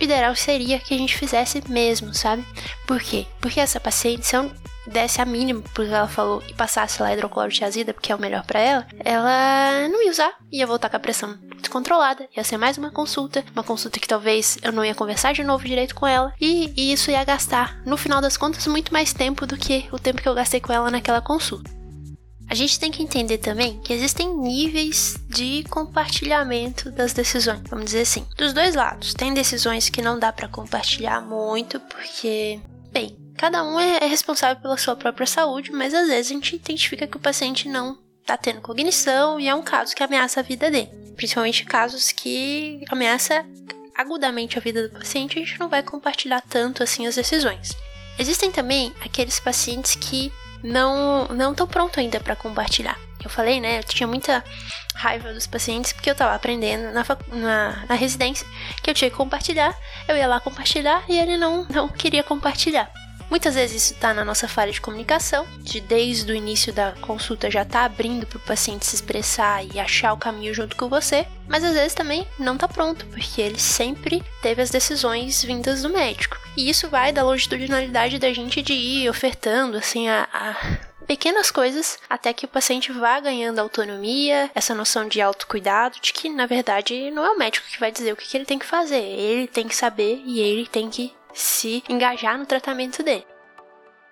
O 0.00 0.04
ideal 0.04 0.34
seria 0.36 0.78
que 0.78 0.94
a 0.94 0.98
gente 0.98 1.16
fizesse 1.16 1.62
mesmo, 1.68 2.14
sabe? 2.14 2.46
Por 2.86 3.00
quê? 3.00 3.26
Porque 3.40 3.58
essa 3.58 3.80
paciente, 3.80 4.32
eu 4.32 4.50
desse 4.88 5.20
a 5.20 5.24
mínima 5.24 5.62
porque 5.74 5.92
ela 5.92 6.08
falou 6.08 6.42
e 6.48 6.54
passasse 6.54 7.02
lá 7.02 7.12
hidroclorotiazida, 7.12 7.94
porque 7.94 8.12
é 8.12 8.14
o 8.14 8.20
melhor 8.20 8.44
para 8.44 8.60
ela, 8.60 8.86
ela 9.04 9.88
não 9.88 10.02
ia 10.02 10.10
usar, 10.10 10.32
ia 10.50 10.66
voltar 10.66 10.88
com 10.88 10.96
a 10.96 11.00
pressão 11.00 11.38
descontrolada, 11.58 12.28
ia 12.36 12.44
ser 12.44 12.56
mais 12.56 12.78
uma 12.78 12.90
consulta, 12.90 13.44
uma 13.52 13.64
consulta 13.64 14.00
que 14.00 14.08
talvez 14.08 14.58
eu 14.62 14.72
não 14.72 14.84
ia 14.84 14.94
conversar 14.94 15.32
de 15.32 15.44
novo 15.44 15.66
direito 15.66 15.94
com 15.94 16.06
ela, 16.06 16.32
e, 16.40 16.72
e 16.76 16.92
isso 16.92 17.10
ia 17.10 17.24
gastar, 17.24 17.80
no 17.84 17.96
final 17.96 18.20
das 18.20 18.36
contas, 18.36 18.66
muito 18.66 18.92
mais 18.92 19.12
tempo 19.12 19.46
do 19.46 19.56
que 19.56 19.86
o 19.92 19.98
tempo 19.98 20.22
que 20.22 20.28
eu 20.28 20.34
gastei 20.34 20.60
com 20.60 20.72
ela 20.72 20.90
naquela 20.90 21.20
consulta. 21.20 21.78
A 22.50 22.54
gente 22.54 22.80
tem 22.80 22.90
que 22.90 23.02
entender 23.02 23.38
também 23.38 23.78
que 23.80 23.92
existem 23.92 24.34
níveis 24.34 25.18
de 25.28 25.64
compartilhamento 25.64 26.90
das 26.90 27.12
decisões, 27.12 27.60
vamos 27.68 27.86
dizer 27.86 28.00
assim. 28.00 28.26
Dos 28.38 28.54
dois 28.54 28.74
lados, 28.74 29.12
tem 29.12 29.34
decisões 29.34 29.90
que 29.90 30.00
não 30.00 30.18
dá 30.18 30.32
para 30.32 30.48
compartilhar 30.48 31.20
muito 31.20 31.78
porque, 31.78 32.58
bem, 32.90 33.18
Cada 33.38 33.62
um 33.62 33.78
é, 33.78 33.98
é 33.98 34.06
responsável 34.06 34.60
pela 34.60 34.76
sua 34.76 34.96
própria 34.96 35.26
saúde, 35.26 35.70
mas 35.70 35.94
às 35.94 36.08
vezes 36.08 36.30
a 36.30 36.34
gente 36.34 36.56
identifica 36.56 37.06
que 37.06 37.16
o 37.16 37.20
paciente 37.20 37.68
não 37.68 37.96
está 38.20 38.36
tendo 38.36 38.60
cognição 38.60 39.38
e 39.38 39.48
é 39.48 39.54
um 39.54 39.62
caso 39.62 39.94
que 39.94 40.02
ameaça 40.02 40.40
a 40.40 40.42
vida 40.42 40.68
dele. 40.68 40.90
Principalmente 41.14 41.64
casos 41.64 42.10
que 42.10 42.84
ameaça 42.90 43.46
agudamente 43.96 44.58
a 44.58 44.60
vida 44.60 44.88
do 44.88 44.98
paciente, 44.98 45.38
a 45.38 45.40
gente 45.40 45.58
não 45.58 45.68
vai 45.68 45.84
compartilhar 45.84 46.42
tanto 46.42 46.82
assim 46.82 47.06
as 47.06 47.14
decisões. 47.14 47.70
Existem 48.18 48.50
também 48.50 48.92
aqueles 49.04 49.38
pacientes 49.38 49.94
que 49.94 50.32
não 50.62 51.28
não 51.28 51.52
estão 51.52 51.66
prontos 51.66 51.98
ainda 51.98 52.18
para 52.18 52.34
compartilhar. 52.34 52.98
Eu 53.22 53.30
falei, 53.30 53.60
né? 53.60 53.78
Eu 53.78 53.84
tinha 53.84 54.06
muita 54.06 54.44
raiva 54.96 55.32
dos 55.32 55.46
pacientes 55.46 55.92
porque 55.92 56.10
eu 56.10 56.12
estava 56.12 56.34
aprendendo 56.34 56.92
na, 56.92 57.04
na, 57.32 57.86
na, 57.88 57.94
residência 57.94 58.46
que 58.82 58.90
eu 58.90 58.94
tinha 58.94 59.10
que 59.10 59.16
compartilhar. 59.16 59.76
Eu 60.08 60.16
ia 60.16 60.26
lá 60.26 60.40
compartilhar 60.40 61.04
e 61.08 61.16
ele 61.16 61.36
não, 61.36 61.64
não 61.68 61.88
queria 61.88 62.24
compartilhar. 62.24 62.92
Muitas 63.30 63.54
vezes 63.54 63.82
isso 63.82 63.94
está 63.94 64.14
na 64.14 64.24
nossa 64.24 64.48
falha 64.48 64.72
de 64.72 64.80
comunicação, 64.80 65.46
de 65.58 65.80
desde 65.80 66.32
o 66.32 66.34
início 66.34 66.72
da 66.72 66.92
consulta 67.00 67.50
já 67.50 67.64
tá 67.64 67.84
abrindo 67.84 68.26
para 68.26 68.38
o 68.38 68.42
paciente 68.42 68.86
se 68.86 68.94
expressar 68.94 69.64
e 69.64 69.78
achar 69.78 70.12
o 70.12 70.18
caminho 70.18 70.54
junto 70.54 70.76
com 70.76 70.88
você, 70.88 71.26
mas 71.46 71.62
às 71.62 71.74
vezes 71.74 71.94
também 71.94 72.26
não 72.38 72.54
está 72.54 72.66
pronto, 72.66 73.04
porque 73.06 73.40
ele 73.40 73.58
sempre 73.58 74.22
teve 74.42 74.62
as 74.62 74.70
decisões 74.70 75.42
vindas 75.42 75.82
do 75.82 75.90
médico. 75.90 76.38
E 76.56 76.68
isso 76.70 76.88
vai 76.88 77.12
da 77.12 77.22
longitudinalidade 77.22 78.18
da 78.18 78.32
gente 78.32 78.62
de 78.62 78.72
ir 78.72 79.10
ofertando 79.10 79.76
assim 79.76 80.08
a, 80.08 80.26
a 80.32 80.88
pequenas 81.06 81.50
coisas 81.50 81.98
até 82.08 82.34
que 82.34 82.44
o 82.44 82.48
paciente 82.48 82.92
vá 82.92 83.18
ganhando 83.18 83.58
autonomia, 83.58 84.50
essa 84.54 84.74
noção 84.74 85.08
de 85.08 85.22
autocuidado, 85.22 85.98
de 86.02 86.12
que 86.12 86.28
na 86.28 86.44
verdade 86.44 87.10
não 87.10 87.24
é 87.24 87.30
o 87.30 87.38
médico 87.38 87.66
que 87.66 87.80
vai 87.80 87.90
dizer 87.90 88.12
o 88.12 88.16
que, 88.16 88.28
que 88.28 88.36
ele 88.36 88.44
tem 88.44 88.58
que 88.58 88.66
fazer, 88.66 89.02
ele 89.02 89.46
tem 89.46 89.66
que 89.66 89.74
saber 89.74 90.22
e 90.24 90.38
ele 90.38 90.66
tem 90.66 90.90
que 90.90 91.14
se 91.38 91.82
engajar 91.88 92.36
no 92.36 92.46
tratamento 92.46 93.02
dele. 93.02 93.26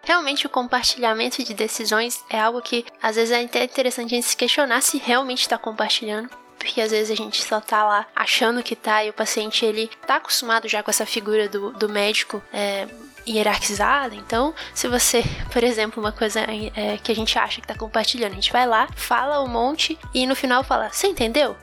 Realmente 0.03 0.47
o 0.47 0.51
compartilhamento 0.51 1.43
de 1.43 1.53
decisões 1.53 2.25
é 2.31 2.41
algo 2.41 2.63
que 2.63 2.85
às 3.03 3.17
vezes 3.17 3.33
é 3.33 3.43
até 3.43 3.65
interessante 3.65 4.15
a 4.15 4.17
gente 4.17 4.29
se 4.29 4.37
questionar 4.37 4.81
se 4.81 4.99
realmente 4.99 5.41
está 5.41 5.59
compartilhando, 5.59 6.31
porque 6.57 6.81
às 6.81 6.93
vezes 6.93 7.11
a 7.11 7.17
gente 7.17 7.43
só 7.43 7.61
tá 7.61 7.85
lá 7.85 8.07
achando 8.15 8.63
que 8.63 8.77
tá 8.77 9.05
e 9.05 9.11
o 9.11 9.13
paciente 9.13 9.65
ele 9.65 9.91
tá 10.07 10.17
acostumado 10.17 10.69
já 10.69 10.83
com 10.83 10.91
essa 10.91 11.05
figura 11.05 11.49
do, 11.49 11.73
do 11.73 11.89
médico 11.89 12.41
é, 12.53 12.87
hierarquizada. 13.27 14.15
Então, 14.15 14.55
se 14.73 14.87
você, 14.87 15.25
por 15.53 15.65
exemplo, 15.65 16.01
uma 16.01 16.13
coisa 16.13 16.41
é, 16.41 16.97
que 16.99 17.11
a 17.11 17.15
gente 17.15 17.37
acha 17.37 17.61
que 17.61 17.67
tá 17.67 17.75
compartilhando, 17.75 18.33
a 18.33 18.37
gente 18.37 18.53
vai 18.53 18.67
lá, 18.67 18.89
fala 18.95 19.43
um 19.43 19.49
monte 19.49 19.99
e 20.15 20.25
no 20.25 20.37
final 20.37 20.63
fala: 20.63 20.91
Você 20.91 21.09
entendeu? 21.09 21.57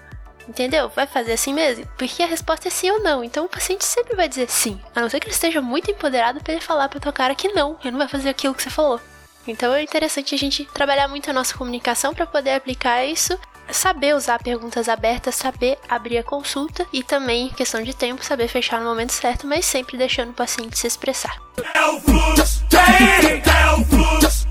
Entendeu? 0.48 0.90
Vai 0.90 1.08
fazer 1.08 1.34
assim 1.34 1.54
mesmo? 1.54 1.88
Porque 1.98 2.22
a 2.22 2.28
resposta 2.28 2.68
é 2.68 2.72
sim 2.72 2.92
ou 2.92 3.02
não. 3.02 3.24
Então 3.24 3.46
o 3.46 3.50
paciente 3.50 3.86
sempre 3.86 4.16
vai 4.16 4.28
dizer 4.28 4.50
sim. 4.50 4.80
A 4.96 5.02
não 5.02 5.10
ser 5.10 5.20
que 5.20 5.28
ele 5.28 5.34
esteja 5.34 5.62
muito 5.62 5.90
empoderado 5.90 6.42
para 6.42 6.54
ele 6.54 6.62
falar 6.62 6.90
pra 6.90 7.00
tua 7.00 7.14
cara 7.14 7.36
que 7.36 7.50
não, 7.50 7.78
ele 7.82 7.92
não 7.92 8.00
vai 8.00 8.08
fazer 8.08 8.30
aquilo 8.30 8.54
que 8.54 8.62
você 8.62 8.70
falou. 8.70 9.00
Então 9.48 9.74
é 9.74 9.84
interessante 9.84 10.34
a 10.34 10.38
gente 10.38 10.66
trabalhar 10.66 11.08
muito 11.08 11.30
a 11.30 11.34
nossa 11.34 11.58
comunicação 11.58 12.14
para 12.14 12.26
poder 12.26 12.52
aplicar 12.52 13.04
isso, 13.06 13.38
saber 13.72 14.16
usar 14.16 14.42
perguntas 14.42 14.90
abertas, 14.90 15.36
saber 15.36 15.78
abrir 15.88 16.18
a 16.18 16.24
consulta 16.24 16.86
e 16.92 17.04
também, 17.04 17.50
questão 17.50 17.82
de 17.82 17.94
tempo, 17.94 18.24
saber 18.24 18.48
fechar 18.48 18.80
no 18.80 18.88
momento 18.88 19.12
certo, 19.12 19.48
mas 19.48 19.66
sempre 19.66 19.98
deixando 19.98 20.30
o 20.30 20.34
paciente 20.34 20.78
se 20.78 20.88
expressar. 20.88 21.42
É 21.74 21.86
o 21.86 22.00
fluxo, 22.02 22.66
é 22.72 23.72
o 23.72 23.86
fluxo, 23.86 24.44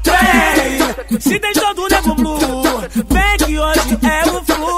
se 1.21 1.39
Nego 1.39 2.15
Blue, 2.15 2.39
vem 2.95 3.37
que 3.47 3.59
hoje 3.59 3.99
é 4.03 4.31
o 4.31 4.45
fluxo. 4.45 4.73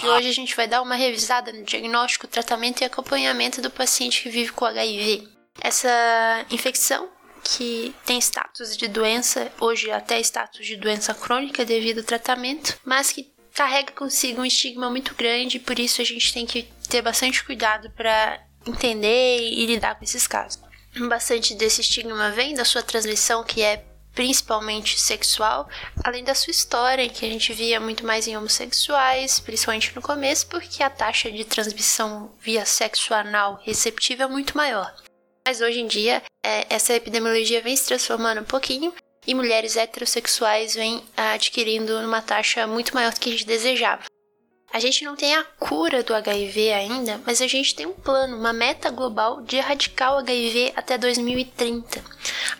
De 0.00 0.08
hoje 0.08 0.28
a 0.28 0.32
gente 0.32 0.54
vai 0.54 0.68
dar 0.68 0.82
uma 0.82 0.94
revisada 0.94 1.52
no 1.52 1.64
diagnóstico, 1.64 2.26
tratamento 2.26 2.82
e 2.82 2.84
acompanhamento 2.84 3.60
do 3.60 3.70
paciente 3.70 4.22
que 4.22 4.30
vive 4.30 4.52
com 4.52 4.64
HIV. 4.64 5.28
Essa 5.60 6.44
infecção 6.50 7.08
que 7.56 7.94
tem 8.04 8.18
status 8.18 8.76
de 8.76 8.86
doença, 8.88 9.50
hoje 9.58 9.90
até 9.90 10.20
status 10.20 10.66
de 10.66 10.76
doença 10.76 11.14
crônica 11.14 11.64
devido 11.64 11.98
ao 11.98 12.04
tratamento, 12.04 12.78
mas 12.84 13.10
que 13.10 13.32
carrega 13.54 13.92
consigo 13.92 14.42
um 14.42 14.44
estigma 14.44 14.90
muito 14.90 15.14
grande, 15.14 15.58
por 15.58 15.78
isso 15.78 16.02
a 16.02 16.04
gente 16.04 16.32
tem 16.32 16.44
que 16.44 16.64
ter 16.88 17.00
bastante 17.00 17.42
cuidado 17.42 17.90
para 17.90 18.40
entender 18.66 19.40
e 19.40 19.64
lidar 19.66 19.94
com 19.94 20.04
esses 20.04 20.26
casos. 20.26 20.60
Bastante 21.08 21.54
desse 21.54 21.80
estigma 21.80 22.30
vem 22.30 22.54
da 22.54 22.64
sua 22.64 22.82
transmissão, 22.82 23.42
que 23.42 23.62
é 23.62 23.84
principalmente 24.14 25.00
sexual, 25.00 25.68
além 26.04 26.24
da 26.24 26.34
sua 26.34 26.50
história, 26.50 27.08
que 27.08 27.24
a 27.24 27.28
gente 27.28 27.52
via 27.52 27.80
muito 27.80 28.04
mais 28.04 28.26
em 28.26 28.36
homossexuais, 28.36 29.38
principalmente 29.40 29.94
no 29.94 30.02
começo, 30.02 30.46
porque 30.48 30.82
a 30.82 30.90
taxa 30.90 31.30
de 31.30 31.44
transmissão 31.44 32.30
via 32.40 32.66
sexo 32.66 33.14
anal 33.14 33.60
receptiva 33.64 34.24
é 34.24 34.26
muito 34.26 34.56
maior. 34.56 34.92
Mas 35.48 35.62
hoje 35.62 35.80
em 35.80 35.86
dia, 35.86 36.22
é, 36.44 36.66
essa 36.68 36.92
epidemiologia 36.92 37.62
vem 37.62 37.74
se 37.74 37.86
transformando 37.86 38.42
um 38.42 38.44
pouquinho 38.44 38.92
e 39.26 39.34
mulheres 39.34 39.78
heterossexuais 39.78 40.74
vêm 40.74 41.02
adquirindo 41.16 41.98
uma 42.00 42.20
taxa 42.20 42.66
muito 42.66 42.94
maior 42.94 43.14
do 43.14 43.18
que 43.18 43.30
a 43.30 43.32
gente 43.32 43.46
desejava. 43.46 44.02
A 44.70 44.78
gente 44.78 45.06
não 45.06 45.16
tem 45.16 45.34
a 45.34 45.44
cura 45.58 46.02
do 46.02 46.14
HIV 46.14 46.72
ainda, 46.74 47.18
mas 47.24 47.40
a 47.40 47.46
gente 47.46 47.74
tem 47.74 47.86
um 47.86 47.94
plano, 47.94 48.36
uma 48.36 48.52
meta 48.52 48.90
global 48.90 49.40
de 49.40 49.56
erradicar 49.56 50.16
o 50.16 50.18
HIV 50.18 50.74
até 50.76 50.98
2030. 50.98 52.04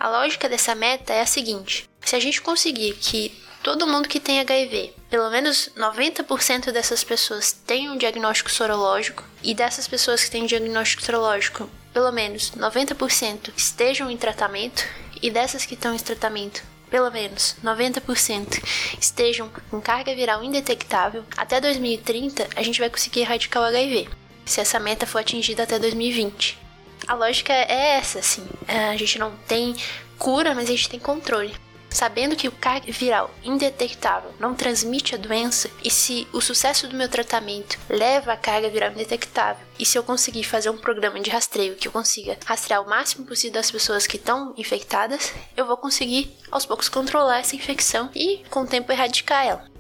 A 0.00 0.08
lógica 0.08 0.48
dessa 0.48 0.74
meta 0.74 1.12
é 1.12 1.20
a 1.20 1.26
seguinte: 1.26 1.86
se 2.00 2.16
a 2.16 2.20
gente 2.20 2.40
conseguir 2.40 2.94
que 2.94 3.38
todo 3.62 3.86
mundo 3.86 4.08
que 4.08 4.18
tem 4.18 4.40
HIV, 4.40 4.94
pelo 5.10 5.28
menos 5.28 5.68
90% 5.76 6.72
dessas 6.72 7.04
pessoas 7.04 7.52
tenham 7.52 7.92
um 7.92 7.98
diagnóstico 7.98 8.50
sorológico, 8.50 9.22
e 9.42 9.52
dessas 9.54 9.86
pessoas 9.86 10.24
que 10.24 10.30
têm 10.30 10.46
diagnóstico 10.46 11.02
sorológico, 11.02 11.68
pelo 11.92 12.12
menos 12.12 12.52
90% 12.52 13.52
estejam 13.56 14.10
em 14.10 14.16
tratamento, 14.16 14.84
e 15.22 15.30
dessas 15.30 15.64
que 15.64 15.74
estão 15.74 15.94
em 15.94 15.98
tratamento, 15.98 16.62
pelo 16.90 17.10
menos 17.10 17.56
90% 17.62 18.62
estejam 19.00 19.50
com 19.70 19.80
carga 19.80 20.14
viral 20.14 20.42
indetectável, 20.42 21.24
até 21.36 21.60
2030 21.60 22.48
a 22.54 22.62
gente 22.62 22.80
vai 22.80 22.88
conseguir 22.88 23.20
erradicar 23.20 23.62
o 23.62 23.66
HIV, 23.66 24.08
se 24.44 24.60
essa 24.60 24.78
meta 24.78 25.06
for 25.06 25.18
atingida 25.18 25.64
até 25.64 25.78
2020. 25.78 26.58
A 27.06 27.14
lógica 27.14 27.52
é 27.52 27.96
essa, 27.96 28.18
assim. 28.18 28.46
A 28.66 28.96
gente 28.96 29.18
não 29.18 29.32
tem 29.46 29.74
cura, 30.18 30.54
mas 30.54 30.68
a 30.68 30.72
gente 30.72 30.88
tem 30.88 31.00
controle. 31.00 31.54
Sabendo 31.90 32.36
que 32.36 32.48
o 32.48 32.52
carga 32.52 32.92
viral 32.92 33.30
indetectável 33.42 34.32
não 34.38 34.54
transmite 34.54 35.14
a 35.14 35.18
doença, 35.18 35.70
e 35.82 35.90
se 35.90 36.28
o 36.32 36.40
sucesso 36.40 36.86
do 36.86 36.96
meu 36.96 37.08
tratamento 37.08 37.78
leva 37.88 38.32
a 38.32 38.36
carga 38.36 38.68
viral 38.68 38.92
indetectável, 38.92 39.66
e 39.78 39.86
se 39.86 39.96
eu 39.98 40.02
conseguir 40.02 40.44
fazer 40.44 40.70
um 40.70 40.78
programa 40.78 41.20
de 41.20 41.30
rastreio 41.30 41.76
que 41.76 41.88
eu 41.88 41.92
consiga 41.92 42.36
rastrear 42.44 42.82
o 42.82 42.88
máximo 42.88 43.26
possível 43.26 43.54
das 43.54 43.70
pessoas 43.70 44.06
que 44.06 44.16
estão 44.16 44.54
infectadas, 44.56 45.32
eu 45.56 45.66
vou 45.66 45.76
conseguir 45.76 46.36
aos 46.50 46.66
poucos 46.66 46.88
controlar 46.88 47.38
essa 47.38 47.56
infecção 47.56 48.10
e 48.14 48.42
com 48.50 48.62
o 48.62 48.66
tempo 48.66 48.92
erradicar 48.92 49.46
ela. 49.46 49.77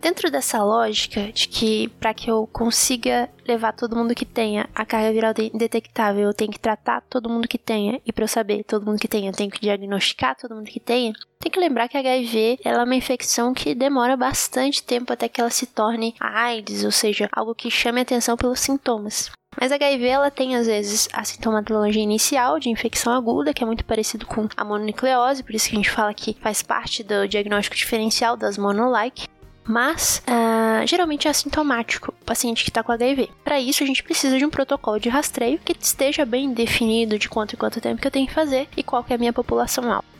Dentro 0.00 0.30
dessa 0.30 0.62
lógica 0.62 1.32
de 1.32 1.48
que 1.48 1.88
para 2.00 2.14
que 2.14 2.30
eu 2.30 2.48
consiga 2.52 3.28
levar 3.46 3.72
todo 3.72 3.96
mundo 3.96 4.14
que 4.14 4.24
tenha 4.24 4.68
a 4.74 4.84
carga 4.84 5.12
viral 5.12 5.34
detectável, 5.34 6.24
eu 6.24 6.34
tenho 6.34 6.52
que 6.52 6.60
tratar 6.60 7.02
todo 7.02 7.28
mundo 7.28 7.48
que 7.48 7.58
tenha, 7.58 8.00
e 8.04 8.12
para 8.12 8.24
eu 8.24 8.28
saber 8.28 8.62
todo 8.64 8.84
mundo 8.84 9.00
que 9.00 9.08
tenha, 9.08 9.30
eu 9.30 9.34
tenho 9.34 9.50
que 9.50 9.60
diagnosticar 9.60 10.36
todo 10.36 10.54
mundo 10.54 10.70
que 10.70 10.80
tenha, 10.80 11.12
tem 11.40 11.50
que 11.50 11.58
lembrar 11.58 11.88
que 11.88 11.96
a 11.96 12.00
HIV 12.00 12.60
ela 12.64 12.82
é 12.82 12.84
uma 12.84 12.94
infecção 12.94 13.54
que 13.54 13.74
demora 13.74 14.16
bastante 14.16 14.82
tempo 14.82 15.12
até 15.12 15.28
que 15.28 15.40
ela 15.40 15.50
se 15.50 15.66
torne 15.66 16.14
AIDS, 16.20 16.84
ou 16.84 16.92
seja, 16.92 17.28
algo 17.32 17.54
que 17.54 17.70
chame 17.70 18.00
atenção 18.00 18.36
pelos 18.36 18.60
sintomas. 18.60 19.30
Mas 19.58 19.72
a 19.72 19.76
HIV 19.76 20.06
ela 20.06 20.30
tem 20.30 20.54
às 20.54 20.66
vezes 20.66 21.08
a 21.12 21.24
sintomatologia 21.24 22.02
inicial 22.02 22.58
de 22.58 22.68
infecção 22.68 23.12
aguda, 23.12 23.54
que 23.54 23.62
é 23.62 23.66
muito 23.66 23.84
parecido 23.84 24.26
com 24.26 24.46
a 24.54 24.64
mononucleose, 24.64 25.42
por 25.42 25.54
isso 25.54 25.68
que 25.68 25.76
a 25.76 25.78
gente 25.78 25.90
fala 25.90 26.12
que 26.12 26.36
faz 26.40 26.62
parte 26.62 27.02
do 27.02 27.26
diagnóstico 27.26 27.74
diferencial 27.74 28.36
das 28.36 28.58
monolike 28.58 29.26
mas 29.66 30.22
uh, 30.28 30.86
geralmente 30.86 31.26
é 31.26 31.30
assintomático 31.30 32.14
o 32.20 32.24
paciente 32.24 32.64
que 32.64 32.70
está 32.70 32.82
com 32.82 32.92
HIV. 32.92 33.30
Para 33.44 33.60
isso, 33.60 33.82
a 33.82 33.86
gente 33.86 34.02
precisa 34.02 34.38
de 34.38 34.44
um 34.44 34.50
protocolo 34.50 34.98
de 35.00 35.08
rastreio 35.08 35.58
que 35.64 35.76
esteja 35.78 36.24
bem 36.24 36.52
definido 36.52 37.18
de 37.18 37.28
quanto 37.28 37.54
e 37.54 37.56
quanto 37.56 37.80
tempo 37.80 38.00
que 38.00 38.06
eu 38.06 38.12
tenho 38.12 38.26
que 38.26 38.34
fazer 38.34 38.68
e 38.76 38.82
qual 38.82 39.02
que 39.02 39.12
é 39.12 39.16
a 39.16 39.18
minha 39.18 39.32
população 39.32 39.90
alvo. 39.90 40.16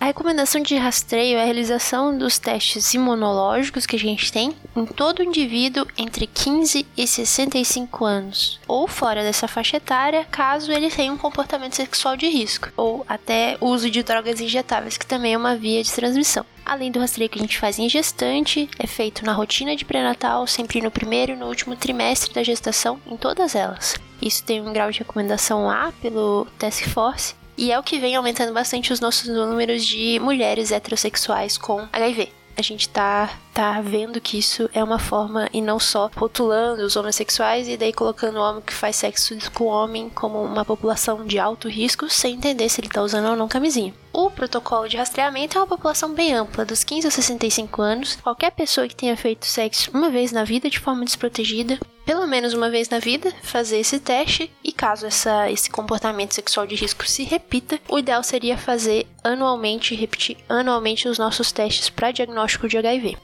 A 0.00 0.04
recomendação 0.04 0.62
de 0.62 0.76
rastreio 0.76 1.38
é 1.38 1.42
a 1.42 1.44
realização 1.44 2.16
dos 2.16 2.38
testes 2.38 2.94
imunológicos 2.94 3.84
que 3.84 3.96
a 3.96 3.98
gente 3.98 4.30
tem 4.30 4.54
em 4.76 4.86
todo 4.86 5.24
indivíduo 5.24 5.84
entre 5.96 6.24
15 6.24 6.86
e 6.96 7.04
65 7.04 8.04
anos, 8.04 8.60
ou 8.68 8.86
fora 8.86 9.24
dessa 9.24 9.48
faixa 9.48 9.78
etária, 9.78 10.24
caso 10.30 10.70
ele 10.70 10.88
tenha 10.88 11.12
um 11.12 11.18
comportamento 11.18 11.74
sexual 11.74 12.16
de 12.16 12.28
risco, 12.28 12.68
ou 12.76 13.04
até 13.08 13.56
uso 13.60 13.90
de 13.90 14.04
drogas 14.04 14.40
injetáveis, 14.40 14.96
que 14.96 15.04
também 15.04 15.34
é 15.34 15.36
uma 15.36 15.56
via 15.56 15.82
de 15.82 15.92
transmissão. 15.92 16.46
Além 16.68 16.92
do 16.92 17.00
rastreio 17.00 17.30
que 17.30 17.38
a 17.38 17.40
gente 17.40 17.58
faz 17.58 17.78
em 17.78 17.88
gestante, 17.88 18.68
é 18.78 18.86
feito 18.86 19.24
na 19.24 19.32
rotina 19.32 19.74
de 19.74 19.86
pré-natal, 19.86 20.46
sempre 20.46 20.82
no 20.82 20.90
primeiro 20.90 21.32
e 21.32 21.36
no 21.36 21.46
último 21.46 21.74
trimestre 21.74 22.34
da 22.34 22.42
gestação, 22.42 23.00
em 23.06 23.16
todas 23.16 23.54
elas. 23.54 23.96
Isso 24.20 24.44
tem 24.44 24.60
um 24.60 24.70
grau 24.70 24.90
de 24.90 24.98
recomendação 24.98 25.70
A 25.70 25.90
pelo 26.02 26.46
Task 26.58 26.86
Force 26.88 27.34
e 27.56 27.72
é 27.72 27.78
o 27.78 27.82
que 27.82 27.98
vem 27.98 28.14
aumentando 28.14 28.52
bastante 28.52 28.92
os 28.92 29.00
nossos 29.00 29.28
números 29.28 29.84
de 29.86 30.20
mulheres 30.20 30.70
heterossexuais 30.70 31.56
com 31.56 31.88
HIV. 31.90 32.37
A 32.58 32.62
gente 32.62 32.88
tá, 32.88 33.38
tá 33.54 33.80
vendo 33.80 34.20
que 34.20 34.36
isso 34.36 34.68
é 34.74 34.82
uma 34.82 34.98
forma, 34.98 35.48
e 35.52 35.62
não 35.62 35.78
só 35.78 36.10
rotulando 36.16 36.82
os 36.82 36.96
homossexuais 36.96 37.68
e 37.68 37.76
daí 37.76 37.92
colocando 37.92 38.36
o 38.36 38.42
homem 38.42 38.60
que 38.60 38.74
faz 38.74 38.96
sexo 38.96 39.38
com 39.54 39.62
o 39.62 39.68
homem 39.68 40.10
como 40.10 40.42
uma 40.42 40.64
população 40.64 41.24
de 41.24 41.38
alto 41.38 41.68
risco, 41.68 42.10
sem 42.10 42.34
entender 42.34 42.68
se 42.68 42.80
ele 42.80 42.88
tá 42.88 43.00
usando 43.00 43.28
ou 43.28 43.36
não 43.36 43.46
camisinha. 43.46 43.94
O 44.12 44.28
protocolo 44.28 44.88
de 44.88 44.96
rastreamento 44.96 45.56
é 45.56 45.60
uma 45.60 45.68
população 45.68 46.12
bem 46.12 46.34
ampla, 46.34 46.64
dos 46.64 46.82
15 46.82 47.06
a 47.06 47.10
65 47.12 47.80
anos. 47.80 48.16
Qualquer 48.16 48.50
pessoa 48.50 48.88
que 48.88 48.96
tenha 48.96 49.16
feito 49.16 49.46
sexo 49.46 49.92
uma 49.94 50.10
vez 50.10 50.32
na 50.32 50.42
vida 50.42 50.68
de 50.68 50.80
forma 50.80 51.04
desprotegida, 51.04 51.78
pelo 52.08 52.26
menos 52.26 52.54
uma 52.54 52.70
vez 52.70 52.88
na 52.88 52.98
vida, 52.98 53.30
fazer 53.42 53.80
esse 53.80 54.00
teste. 54.00 54.50
E 54.64 54.72
caso 54.72 55.04
essa, 55.04 55.50
esse 55.50 55.68
comportamento 55.68 56.32
sexual 56.32 56.66
de 56.66 56.74
risco 56.74 57.06
se 57.06 57.22
repita, 57.22 57.78
o 57.86 57.98
ideal 57.98 58.22
seria 58.22 58.56
fazer 58.56 59.06
anualmente, 59.22 59.94
repetir 59.94 60.38
anualmente 60.48 61.06
os 61.06 61.18
nossos 61.18 61.52
testes 61.52 61.90
para 61.90 62.10
diagnóstico 62.10 62.66
de 62.66 62.78
HIV. 62.78 63.18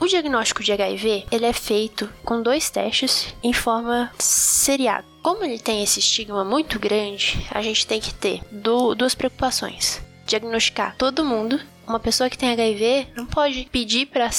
O 0.00 0.06
diagnóstico 0.06 0.62
de 0.62 0.72
HIV 0.72 1.26
ele 1.30 1.44
é 1.44 1.52
feito 1.52 2.08
com 2.24 2.40
dois 2.40 2.70
testes 2.70 3.26
em 3.42 3.52
forma 3.52 4.10
seriada. 4.18 5.04
Como 5.22 5.44
ele 5.44 5.58
tem 5.58 5.82
esse 5.82 6.00
estigma 6.00 6.42
muito 6.42 6.78
grande, 6.78 7.46
a 7.50 7.60
gente 7.60 7.86
tem 7.86 8.00
que 8.00 8.14
ter 8.14 8.40
duas 8.50 9.14
preocupações: 9.14 10.00
diagnosticar 10.24 10.96
todo 10.96 11.22
mundo. 11.22 11.60
Uma 11.86 11.98
pessoa 12.00 12.30
que 12.30 12.38
tem 12.38 12.50
HIV 12.52 13.08
não 13.16 13.26
pode 13.26 13.68
pedir 13.70 14.06
para 14.06 14.30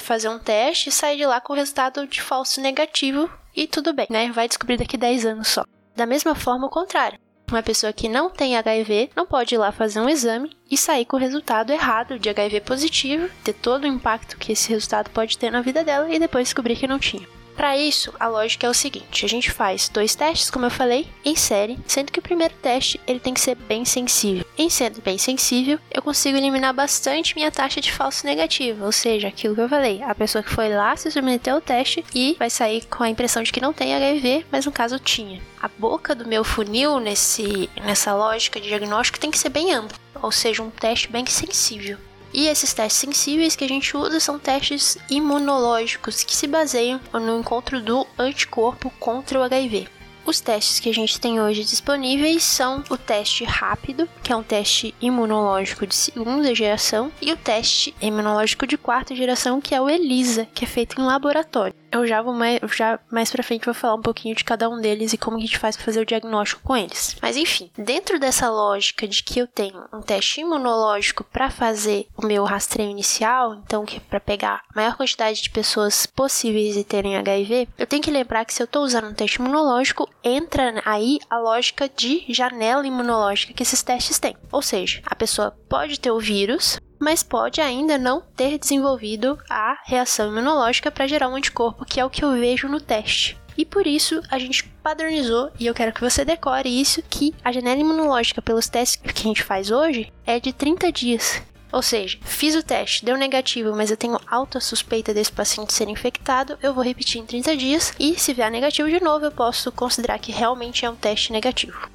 fazer 0.00 0.28
um 0.28 0.38
teste 0.38 0.88
e 0.88 0.92
sair 0.92 1.16
de 1.16 1.26
lá 1.26 1.40
com 1.40 1.52
o 1.52 1.56
resultado 1.56 2.06
de 2.06 2.20
falso 2.20 2.60
negativo 2.60 3.30
e 3.56 3.66
tudo 3.66 3.92
bem, 3.92 4.06
né? 4.10 4.30
Vai 4.30 4.46
descobrir 4.46 4.76
daqui 4.76 4.96
10 4.96 5.26
anos 5.26 5.48
só. 5.48 5.64
Da 5.96 6.06
mesma 6.06 6.34
forma, 6.34 6.66
o 6.66 6.70
contrário. 6.70 7.18
Uma 7.50 7.64
pessoa 7.64 7.92
que 7.92 8.08
não 8.08 8.30
tem 8.30 8.56
HIV 8.56 9.10
não 9.16 9.26
pode 9.26 9.54
ir 9.54 9.58
lá 9.58 9.72
fazer 9.72 9.98
um 9.98 10.08
exame 10.08 10.56
e 10.70 10.76
sair 10.76 11.04
com 11.04 11.16
o 11.16 11.20
resultado 11.20 11.72
errado 11.72 12.16
de 12.16 12.28
HIV 12.28 12.60
positivo, 12.60 13.28
ter 13.42 13.54
todo 13.54 13.84
o 13.84 13.88
impacto 13.88 14.36
que 14.36 14.52
esse 14.52 14.68
resultado 14.68 15.10
pode 15.10 15.36
ter 15.36 15.50
na 15.50 15.60
vida 15.60 15.82
dela 15.82 16.08
e 16.14 16.18
depois 16.18 16.46
descobrir 16.46 16.76
que 16.76 16.86
não 16.86 16.98
tinha. 16.98 17.26
Para 17.60 17.76
isso, 17.76 18.14
a 18.18 18.26
lógica 18.26 18.66
é 18.66 18.70
o 18.70 18.74
seguinte: 18.74 19.22
a 19.22 19.28
gente 19.28 19.50
faz 19.50 19.86
dois 19.90 20.14
testes, 20.14 20.48
como 20.48 20.64
eu 20.64 20.70
falei, 20.70 21.06
em 21.22 21.36
série, 21.36 21.78
sendo 21.86 22.10
que 22.10 22.18
o 22.18 22.22
primeiro 22.22 22.54
teste 22.54 22.98
ele 23.06 23.20
tem 23.20 23.34
que 23.34 23.40
ser 23.40 23.54
bem 23.54 23.84
sensível. 23.84 24.46
Em 24.56 24.70
sendo 24.70 25.02
bem 25.02 25.18
sensível, 25.18 25.78
eu 25.90 26.00
consigo 26.00 26.38
eliminar 26.38 26.72
bastante 26.72 27.34
minha 27.34 27.50
taxa 27.50 27.78
de 27.78 27.92
falso 27.92 28.24
negativo, 28.24 28.86
ou 28.86 28.90
seja, 28.90 29.28
aquilo 29.28 29.54
que 29.54 29.60
eu 29.60 29.68
falei, 29.68 30.02
a 30.02 30.14
pessoa 30.14 30.42
que 30.42 30.48
foi 30.48 30.70
lá 30.70 30.96
se 30.96 31.10
submeteu 31.10 31.56
ao 31.56 31.60
teste 31.60 32.02
e 32.14 32.34
vai 32.38 32.48
sair 32.48 32.86
com 32.86 33.02
a 33.02 33.10
impressão 33.10 33.42
de 33.42 33.52
que 33.52 33.60
não 33.60 33.74
tem 33.74 33.94
HIV, 33.94 34.46
mas 34.50 34.64
no 34.64 34.72
caso 34.72 34.98
tinha. 34.98 35.42
A 35.60 35.68
boca 35.68 36.14
do 36.14 36.26
meu 36.26 36.42
funil 36.42 36.98
nesse 36.98 37.68
nessa 37.84 38.14
lógica 38.14 38.58
de 38.58 38.68
diagnóstico 38.68 39.20
tem 39.20 39.30
que 39.30 39.38
ser 39.38 39.50
bem 39.50 39.74
ampla, 39.74 39.98
ou 40.22 40.32
seja, 40.32 40.62
um 40.62 40.70
teste 40.70 41.08
bem 41.12 41.26
sensível. 41.26 41.98
E 42.40 42.46
esses 42.46 42.72
testes 42.72 42.96
sensíveis 42.96 43.54
que 43.54 43.64
a 43.64 43.68
gente 43.68 43.94
usa 43.94 44.18
são 44.18 44.38
testes 44.38 44.96
imunológicos 45.10 46.24
que 46.24 46.34
se 46.34 46.46
baseiam 46.46 46.98
no 47.12 47.38
encontro 47.38 47.82
do 47.82 48.06
anticorpo 48.18 48.90
contra 48.98 49.38
o 49.38 49.42
HIV. 49.42 49.86
Os 50.24 50.40
testes 50.40 50.80
que 50.80 50.88
a 50.88 50.94
gente 50.94 51.20
tem 51.20 51.38
hoje 51.38 51.62
disponíveis 51.64 52.42
são 52.42 52.82
o 52.88 52.96
teste 52.96 53.44
rápido, 53.44 54.08
que 54.22 54.32
é 54.32 54.36
um 54.36 54.42
teste 54.42 54.94
imunológico 55.02 55.86
de 55.86 55.94
segunda 55.94 56.54
geração, 56.54 57.12
e 57.20 57.30
o 57.30 57.36
teste 57.36 57.94
imunológico 58.00 58.66
de 58.66 58.78
quarta 58.78 59.14
geração, 59.14 59.60
que 59.60 59.74
é 59.74 59.80
o 59.80 59.90
ELISA, 59.90 60.48
que 60.54 60.64
é 60.64 60.66
feito 60.66 60.98
em 60.98 61.04
laboratório. 61.04 61.74
Eu 61.92 62.06
já 62.06 62.22
vou 62.22 62.32
mais, 62.32 62.60
já 62.76 63.00
mais 63.10 63.30
pra 63.30 63.42
frente 63.42 63.64
vou 63.64 63.74
falar 63.74 63.94
um 63.94 64.02
pouquinho 64.02 64.34
de 64.34 64.44
cada 64.44 64.68
um 64.68 64.80
deles 64.80 65.12
e 65.12 65.18
como 65.18 65.36
a 65.36 65.40
gente 65.40 65.58
faz 65.58 65.76
para 65.76 65.84
fazer 65.84 66.00
o 66.00 66.06
diagnóstico 66.06 66.62
com 66.62 66.76
eles. 66.76 67.16
Mas 67.20 67.36
enfim, 67.36 67.70
dentro 67.76 68.18
dessa 68.18 68.48
lógica 68.48 69.08
de 69.08 69.22
que 69.22 69.40
eu 69.40 69.46
tenho 69.46 69.84
um 69.92 70.00
teste 70.00 70.40
imunológico 70.40 71.24
para 71.24 71.50
fazer 71.50 72.06
o 72.16 72.24
meu 72.24 72.44
rastreio 72.44 72.90
inicial, 72.90 73.54
então 73.54 73.84
que 73.84 73.96
é 73.96 74.00
para 74.00 74.20
pegar 74.20 74.62
a 74.70 74.76
maior 74.76 74.96
quantidade 74.96 75.42
de 75.42 75.50
pessoas 75.50 76.06
possíveis 76.06 76.76
e 76.76 76.84
terem 76.84 77.16
HIV, 77.16 77.68
eu 77.76 77.86
tenho 77.86 78.02
que 78.02 78.10
lembrar 78.10 78.44
que 78.44 78.54
se 78.54 78.62
eu 78.62 78.66
estou 78.66 78.84
usando 78.84 79.08
um 79.08 79.14
teste 79.14 79.38
imunológico, 79.38 80.08
entra 80.22 80.80
aí 80.84 81.18
a 81.28 81.38
lógica 81.38 81.88
de 81.88 82.24
janela 82.28 82.86
imunológica 82.86 83.52
que 83.52 83.62
esses 83.62 83.82
testes 83.82 84.18
têm. 84.18 84.36
Ou 84.52 84.62
seja, 84.62 85.02
a 85.04 85.16
pessoa 85.16 85.56
pode 85.68 85.98
ter 85.98 86.10
o 86.10 86.20
vírus, 86.20 86.78
mas 87.00 87.22
pode 87.22 87.60
ainda 87.60 87.96
não 87.96 88.22
ter 88.36 88.58
desenvolvido 88.58 89.38
a 89.48 89.78
reação 89.86 90.28
imunológica 90.28 90.90
para 90.90 91.06
gerar 91.06 91.28
um 91.28 91.34
anticorpo, 91.34 91.86
que 91.86 91.98
é 91.98 92.04
o 92.04 92.10
que 92.10 92.22
eu 92.22 92.32
vejo 92.32 92.68
no 92.68 92.80
teste. 92.80 93.40
E 93.56 93.64
por 93.64 93.86
isso 93.86 94.22
a 94.30 94.38
gente 94.38 94.64
padronizou, 94.82 95.50
e 95.58 95.66
eu 95.66 95.74
quero 95.74 95.92
que 95.92 96.00
você 96.00 96.24
decore 96.24 96.80
isso, 96.80 97.02
que 97.08 97.34
a 97.42 97.50
janela 97.50 97.80
imunológica 97.80 98.40
pelos 98.40 98.68
testes 98.68 98.96
que 98.96 99.20
a 99.20 99.28
gente 99.28 99.42
faz 99.42 99.70
hoje 99.70 100.12
é 100.24 100.38
de 100.38 100.52
30 100.52 100.92
dias. 100.92 101.42
Ou 101.72 101.82
seja, 101.82 102.18
fiz 102.22 102.54
o 102.56 102.62
teste, 102.62 103.04
deu 103.04 103.16
negativo, 103.16 103.74
mas 103.76 103.90
eu 103.90 103.96
tenho 103.96 104.18
alta 104.26 104.58
suspeita 104.60 105.14
desse 105.14 105.30
paciente 105.30 105.72
ser 105.72 105.88
infectado, 105.88 106.58
eu 106.62 106.74
vou 106.74 106.82
repetir 106.82 107.20
em 107.20 107.26
30 107.26 107.56
dias 107.56 107.92
e 107.98 108.18
se 108.18 108.34
vier 108.34 108.50
negativo 108.50 108.88
de 108.88 109.00
novo, 109.00 109.24
eu 109.24 109.32
posso 109.32 109.70
considerar 109.70 110.18
que 110.18 110.32
realmente 110.32 110.84
é 110.84 110.90
um 110.90 110.96
teste 110.96 111.32
negativo. 111.32 111.88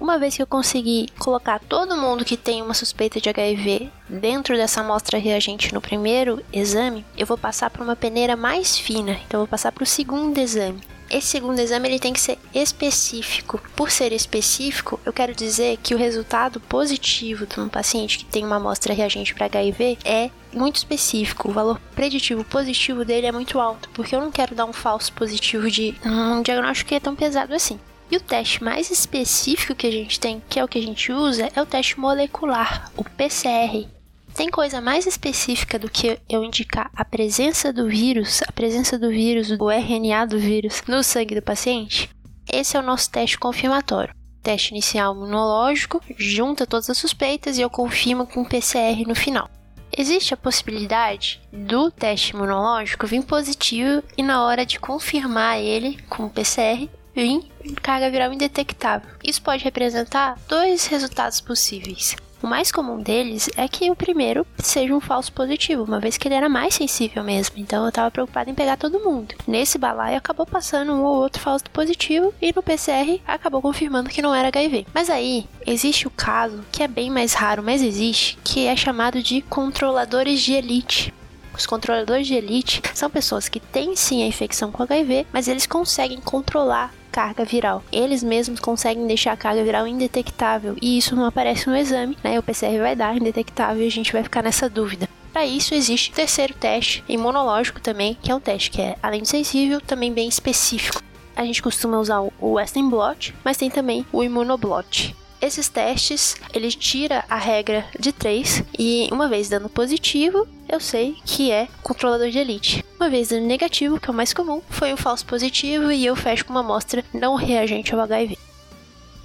Uma 0.00 0.18
vez 0.18 0.34
que 0.34 0.42
eu 0.42 0.46
consegui 0.46 1.08
colocar 1.18 1.60
todo 1.60 1.94
mundo 1.94 2.24
que 2.24 2.36
tem 2.36 2.62
uma 2.62 2.72
suspeita 2.72 3.20
de 3.20 3.28
HIV 3.28 3.90
dentro 4.08 4.56
dessa 4.56 4.80
amostra 4.80 5.18
reagente 5.18 5.74
no 5.74 5.80
primeiro 5.80 6.42
exame, 6.50 7.04
eu 7.18 7.26
vou 7.26 7.36
passar 7.36 7.68
para 7.68 7.84
uma 7.84 7.94
peneira 7.94 8.34
mais 8.34 8.78
fina. 8.78 9.12
Então, 9.26 9.38
eu 9.38 9.44
vou 9.44 9.48
passar 9.48 9.70
para 9.70 9.84
o 9.84 9.86
segundo 9.86 10.38
exame. 10.38 10.80
Esse 11.10 11.26
segundo 11.26 11.58
exame 11.58 11.88
ele 11.88 11.98
tem 11.98 12.12
que 12.12 12.20
ser 12.20 12.38
específico. 12.54 13.60
Por 13.76 13.90
ser 13.90 14.12
específico, 14.12 14.98
eu 15.04 15.12
quero 15.12 15.34
dizer 15.34 15.76
que 15.82 15.94
o 15.94 15.98
resultado 15.98 16.60
positivo 16.60 17.46
de 17.46 17.60
um 17.60 17.68
paciente 17.68 18.18
que 18.18 18.24
tem 18.24 18.44
uma 18.44 18.56
amostra 18.56 18.94
reagente 18.94 19.34
para 19.34 19.46
HIV 19.46 19.98
é 20.04 20.30
muito 20.52 20.76
específico. 20.76 21.50
O 21.50 21.52
valor 21.52 21.80
preditivo 21.94 22.44
positivo 22.44 23.04
dele 23.04 23.26
é 23.26 23.32
muito 23.32 23.58
alto, 23.60 23.90
porque 23.90 24.14
eu 24.14 24.20
não 24.20 24.30
quero 24.30 24.54
dar 24.54 24.64
um 24.64 24.72
falso 24.72 25.12
positivo 25.12 25.68
de 25.68 25.94
um 26.06 26.42
diagnóstico 26.42 26.88
que 26.88 26.94
é 26.94 27.00
tão 27.00 27.16
pesado 27.16 27.52
assim. 27.52 27.78
E 28.10 28.16
o 28.16 28.20
teste 28.20 28.62
mais 28.64 28.90
específico 28.90 29.74
que 29.74 29.86
a 29.86 29.90
gente 29.90 30.18
tem, 30.18 30.42
que 30.48 30.58
é 30.58 30.64
o 30.64 30.68
que 30.68 30.78
a 30.78 30.82
gente 30.82 31.12
usa, 31.12 31.48
é 31.54 31.62
o 31.62 31.66
teste 31.66 32.00
molecular, 32.00 32.90
o 32.96 33.04
PCR. 33.04 33.86
Tem 34.34 34.48
coisa 34.48 34.80
mais 34.80 35.06
específica 35.06 35.78
do 35.78 35.88
que 35.88 36.18
eu 36.28 36.42
indicar 36.42 36.90
a 36.96 37.04
presença 37.04 37.72
do 37.72 37.88
vírus, 37.88 38.42
a 38.48 38.52
presença 38.52 38.98
do 38.98 39.10
vírus, 39.10 39.56
do 39.56 39.70
RNA 39.70 40.26
do 40.26 40.38
vírus 40.38 40.82
no 40.88 41.04
sangue 41.04 41.36
do 41.36 41.42
paciente? 41.42 42.10
Esse 42.52 42.76
é 42.76 42.80
o 42.80 42.82
nosso 42.82 43.08
teste 43.10 43.38
confirmatório. 43.38 44.14
Teste 44.42 44.72
inicial 44.72 45.14
imunológico, 45.14 46.02
junta 46.16 46.66
todas 46.66 46.90
as 46.90 46.98
suspeitas 46.98 47.58
e 47.58 47.60
eu 47.60 47.70
confirmo 47.70 48.26
com 48.26 48.44
PCR 48.44 49.06
no 49.06 49.14
final. 49.14 49.48
Existe 49.96 50.34
a 50.34 50.36
possibilidade 50.36 51.40
do 51.52 51.90
teste 51.90 52.32
imunológico 52.32 53.06
vir 53.06 53.22
positivo 53.24 54.02
e 54.16 54.22
na 54.22 54.44
hora 54.44 54.66
de 54.66 54.80
confirmar 54.80 55.58
ele 55.58 56.00
com 56.08 56.26
o 56.26 56.30
PCR 56.30 56.88
vir 57.14 57.42
carga 57.82 58.10
viral 58.10 58.32
indetectável. 58.32 59.10
Isso 59.22 59.42
pode 59.42 59.64
representar 59.64 60.38
dois 60.48 60.86
resultados 60.86 61.40
possíveis. 61.40 62.16
O 62.42 62.46
mais 62.46 62.72
comum 62.72 62.98
deles 62.98 63.50
é 63.54 63.68
que 63.68 63.90
o 63.90 63.96
primeiro 63.96 64.46
seja 64.58 64.94
um 64.94 65.00
falso 65.00 65.30
positivo, 65.30 65.84
uma 65.84 66.00
vez 66.00 66.16
que 66.16 66.26
ele 66.26 66.34
era 66.34 66.48
mais 66.48 66.72
sensível 66.72 67.22
mesmo, 67.22 67.56
então 67.58 67.82
eu 67.82 67.90
estava 67.90 68.10
preocupado 68.10 68.48
em 68.48 68.54
pegar 68.54 68.78
todo 68.78 68.98
mundo. 68.98 69.34
Nesse 69.46 69.76
balaio 69.76 70.16
acabou 70.16 70.46
passando 70.46 70.92
um 70.92 71.02
ou 71.02 71.16
outro 71.16 71.42
falso 71.42 71.66
positivo 71.70 72.32
e 72.40 72.50
no 72.56 72.62
PCR 72.62 73.20
acabou 73.26 73.60
confirmando 73.60 74.08
que 74.08 74.22
não 74.22 74.34
era 74.34 74.48
HIV. 74.48 74.86
Mas 74.94 75.10
aí 75.10 75.46
existe 75.66 76.06
o 76.06 76.10
caso 76.10 76.64
que 76.72 76.82
é 76.82 76.88
bem 76.88 77.10
mais 77.10 77.34
raro, 77.34 77.62
mas 77.62 77.82
existe, 77.82 78.38
que 78.42 78.66
é 78.66 78.74
chamado 78.74 79.22
de 79.22 79.42
controladores 79.42 80.40
de 80.40 80.54
elite. 80.54 81.12
Os 81.54 81.66
controladores 81.66 82.26
de 82.26 82.34
elite 82.34 82.80
são 82.94 83.10
pessoas 83.10 83.50
que 83.50 83.60
têm 83.60 83.94
sim 83.94 84.22
a 84.22 84.26
infecção 84.26 84.72
com 84.72 84.82
HIV, 84.82 85.26
mas 85.30 85.46
eles 85.46 85.66
conseguem 85.66 86.18
controlar 86.18 86.90
carga 87.10 87.44
viral. 87.44 87.82
Eles 87.92 88.22
mesmos 88.22 88.60
conseguem 88.60 89.06
deixar 89.06 89.32
a 89.32 89.36
carga 89.36 89.62
viral 89.62 89.86
indetectável 89.86 90.76
e 90.80 90.96
isso 90.98 91.14
não 91.14 91.24
aparece 91.24 91.68
no 91.68 91.76
exame, 91.76 92.16
né? 92.22 92.38
O 92.38 92.42
PCR 92.42 92.78
vai 92.78 92.96
dar 92.96 93.16
indetectável 93.16 93.82
e 93.82 93.86
a 93.86 93.90
gente 93.90 94.12
vai 94.12 94.22
ficar 94.22 94.42
nessa 94.42 94.68
dúvida. 94.68 95.08
Para 95.32 95.46
isso 95.46 95.74
existe 95.74 96.10
o 96.10 96.14
terceiro 96.14 96.54
teste 96.54 97.04
imunológico 97.08 97.80
também, 97.80 98.16
que 98.20 98.30
é 98.30 98.34
um 98.34 98.40
teste 98.40 98.70
que 98.70 98.82
é 98.82 98.96
além 99.02 99.22
de 99.22 99.28
sensível, 99.28 99.80
também 99.80 100.12
bem 100.12 100.28
específico. 100.28 101.02
A 101.36 101.44
gente 101.44 101.62
costuma 101.62 101.98
usar 101.98 102.20
o 102.20 102.52
Western 102.52 102.90
blot, 102.90 103.34
mas 103.44 103.56
tem 103.56 103.70
também 103.70 104.04
o 104.12 104.22
Immunoblot. 104.22 105.14
Esses 105.40 105.70
testes, 105.70 106.36
ele 106.52 106.70
tira 106.70 107.24
a 107.28 107.36
regra 107.36 107.86
de 107.98 108.12
3 108.12 108.62
e 108.78 109.08
uma 109.10 109.26
vez 109.26 109.48
dando 109.48 109.70
positivo, 109.70 110.46
eu 110.70 110.80
sei 110.80 111.16
que 111.24 111.50
é 111.50 111.68
controlador 111.82 112.30
de 112.30 112.38
elite. 112.38 112.84
Uma 112.98 113.10
vez 113.10 113.28
dando 113.28 113.46
negativo, 113.46 113.98
que 113.98 114.08
é 114.08 114.12
o 114.12 114.16
mais 114.16 114.32
comum, 114.32 114.62
foi 114.68 114.92
o 114.92 114.96
falso 114.96 115.26
positivo 115.26 115.90
e 115.90 116.06
eu 116.06 116.16
fecho 116.16 116.44
com 116.44 116.52
uma 116.52 116.60
amostra 116.60 117.04
não 117.12 117.34
reagente 117.34 117.94
ao 117.94 118.00
HIV. 118.00 118.38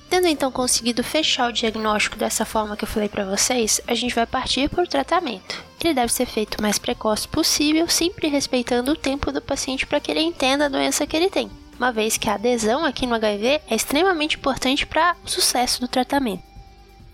Tendo 0.09 0.27
então 0.27 0.51
conseguido 0.51 1.03
fechar 1.03 1.49
o 1.49 1.53
diagnóstico 1.53 2.17
dessa 2.17 2.45
forma 2.45 2.75
que 2.77 2.83
eu 2.83 2.87
falei 2.87 3.09
para 3.09 3.25
vocês, 3.25 3.81
a 3.87 3.93
gente 3.93 4.15
vai 4.15 4.25
partir 4.25 4.69
para 4.69 4.83
o 4.83 4.87
tratamento. 4.87 5.63
Ele 5.83 5.93
deve 5.93 6.11
ser 6.11 6.25
feito 6.25 6.57
o 6.57 6.61
mais 6.63 6.79
precoce 6.79 7.27
possível, 7.27 7.87
sempre 7.87 8.27
respeitando 8.27 8.91
o 8.91 8.95
tempo 8.95 9.31
do 9.31 9.39
paciente 9.39 9.85
para 9.85 9.99
que 9.99 10.09
ele 10.09 10.21
entenda 10.21 10.65
a 10.65 10.69
doença 10.69 11.05
que 11.05 11.15
ele 11.15 11.29
tem 11.29 11.47
uma 11.77 11.91
vez 11.91 12.17
que 12.17 12.29
a 12.29 12.35
adesão 12.35 12.85
aqui 12.85 13.05
no 13.05 13.15
HIV 13.15 13.61
é 13.67 13.75
extremamente 13.75 14.37
importante 14.37 14.85
para 14.85 15.15
o 15.23 15.29
sucesso 15.29 15.81
do 15.81 15.87
tratamento. 15.87 16.54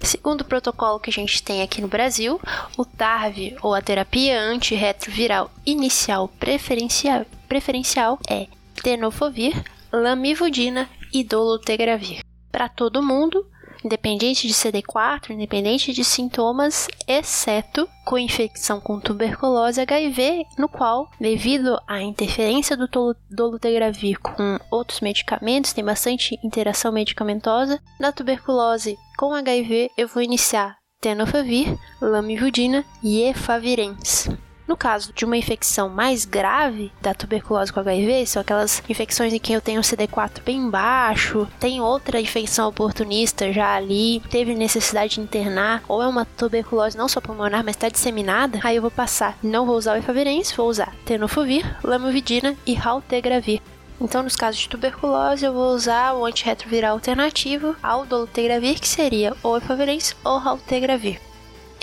Segundo 0.03 0.41
o 0.41 0.45
protocolo 0.45 0.99
que 0.99 1.09
a 1.09 1.13
gente 1.13 1.43
tem 1.43 1.61
aqui 1.61 1.81
no 1.81 1.87
Brasil, 1.87 2.39
o 2.75 2.83
TARV, 2.83 3.55
ou 3.61 3.73
a 3.75 3.81
terapia 3.81 4.39
antirretroviral 4.39 5.51
inicial 5.65 6.27
preferencial, 6.27 7.25
preferencial 7.47 8.19
é 8.27 8.47
tenofovir, 8.81 9.53
lamivudina 9.91 10.89
e 11.13 11.23
dolutegravir. 11.23 12.21
Para 12.51 12.67
todo 12.67 13.03
mundo, 13.03 13.45
independente 13.83 14.47
de 14.47 14.53
CD4, 14.53 15.31
independente 15.31 15.93
de 15.93 16.03
sintomas, 16.03 16.87
exceto 17.07 17.87
com 18.05 18.17
infecção 18.17 18.79
com 18.79 18.99
tuberculose 18.99 19.81
HIV, 19.81 20.45
no 20.57 20.69
qual, 20.69 21.09
devido 21.19 21.79
à 21.87 22.01
interferência 22.01 22.75
do 22.77 22.87
dolutegravir 23.29 24.19
com 24.19 24.59
outros 24.69 25.01
medicamentos, 25.01 25.73
tem 25.73 25.83
bastante 25.83 26.37
interação 26.43 26.91
medicamentosa, 26.91 27.81
na 27.99 28.11
tuberculose 28.11 28.97
com 29.17 29.33
HIV 29.33 29.91
eu 29.97 30.07
vou 30.07 30.21
iniciar 30.21 30.81
tenofovir, 31.01 31.75
lamivudina 31.99 32.85
e 33.03 33.23
efavirenz. 33.23 34.29
No 34.71 34.77
caso 34.77 35.11
de 35.13 35.25
uma 35.25 35.35
infecção 35.35 35.89
mais 35.89 36.23
grave 36.23 36.93
da 37.01 37.13
tuberculose 37.13 37.73
com 37.73 37.81
HIV, 37.81 38.25
são 38.25 38.41
aquelas 38.41 38.81
infecções 38.87 39.33
em 39.33 39.37
que 39.37 39.51
eu 39.51 39.59
tenho 39.59 39.81
CD4 39.81 40.41
bem 40.45 40.69
baixo, 40.69 41.45
tem 41.59 41.81
outra 41.81 42.21
infecção 42.21 42.69
oportunista 42.69 43.51
já 43.51 43.75
ali, 43.75 44.21
teve 44.29 44.55
necessidade 44.55 45.15
de 45.15 45.19
internar, 45.19 45.83
ou 45.89 46.01
é 46.01 46.07
uma 46.07 46.23
tuberculose 46.23 46.97
não 46.97 47.09
só 47.09 47.19
pulmonar, 47.19 47.65
mas 47.65 47.75
está 47.75 47.89
disseminada, 47.89 48.61
aí 48.63 48.77
eu 48.77 48.81
vou 48.81 48.89
passar, 48.89 49.37
não 49.43 49.65
vou 49.65 49.75
usar 49.75 49.95
o 49.95 49.97
efavirenz, 49.97 50.53
vou 50.53 50.69
usar 50.69 50.95
tenofovir, 51.03 51.65
lamivudina 51.83 52.55
e 52.65 52.73
raltegravir. 52.73 53.61
Então, 53.99 54.23
nos 54.23 54.37
casos 54.37 54.61
de 54.61 54.69
tuberculose, 54.69 55.43
eu 55.43 55.51
vou 55.51 55.75
usar 55.75 56.13
o 56.13 56.25
antirretroviral 56.25 56.93
alternativo 56.93 57.75
ao 57.83 58.05
dolutegravir, 58.05 58.79
que 58.79 58.87
seria 58.87 59.35
ou 59.43 59.57
efavirenz 59.57 60.15
ou 60.23 60.37
raltegravir. 60.37 61.19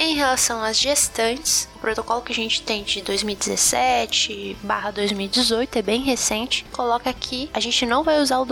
Em 0.01 0.15
relação 0.15 0.63
às 0.63 0.79
gestantes, 0.79 1.69
o 1.75 1.81
protocolo 1.81 2.23
que 2.23 2.31
a 2.31 2.35
gente 2.35 2.63
tem 2.63 2.85
de 2.85 3.03
2017/2018 3.03 5.77
é 5.77 5.83
bem 5.83 6.03
recente. 6.03 6.65
Coloca 6.73 7.11
aqui, 7.11 7.51
a 7.53 7.59
gente 7.59 7.85
não 7.85 8.05
vai 8.05 8.21
usar 8.21 8.39
o 8.39 8.47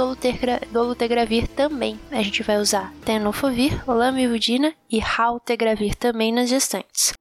dolutegravir 0.73 1.47
também. 1.49 2.01
A 2.11 2.21
gente 2.21 2.43
vai 2.43 2.59
usar 2.59 2.93
tenofovir, 3.05 3.81
lamivudina 3.89 4.75
e 4.91 4.99
raltegravir 4.99 5.95
também 5.95 6.33
nas 6.33 6.49
gestantes. 6.49 7.13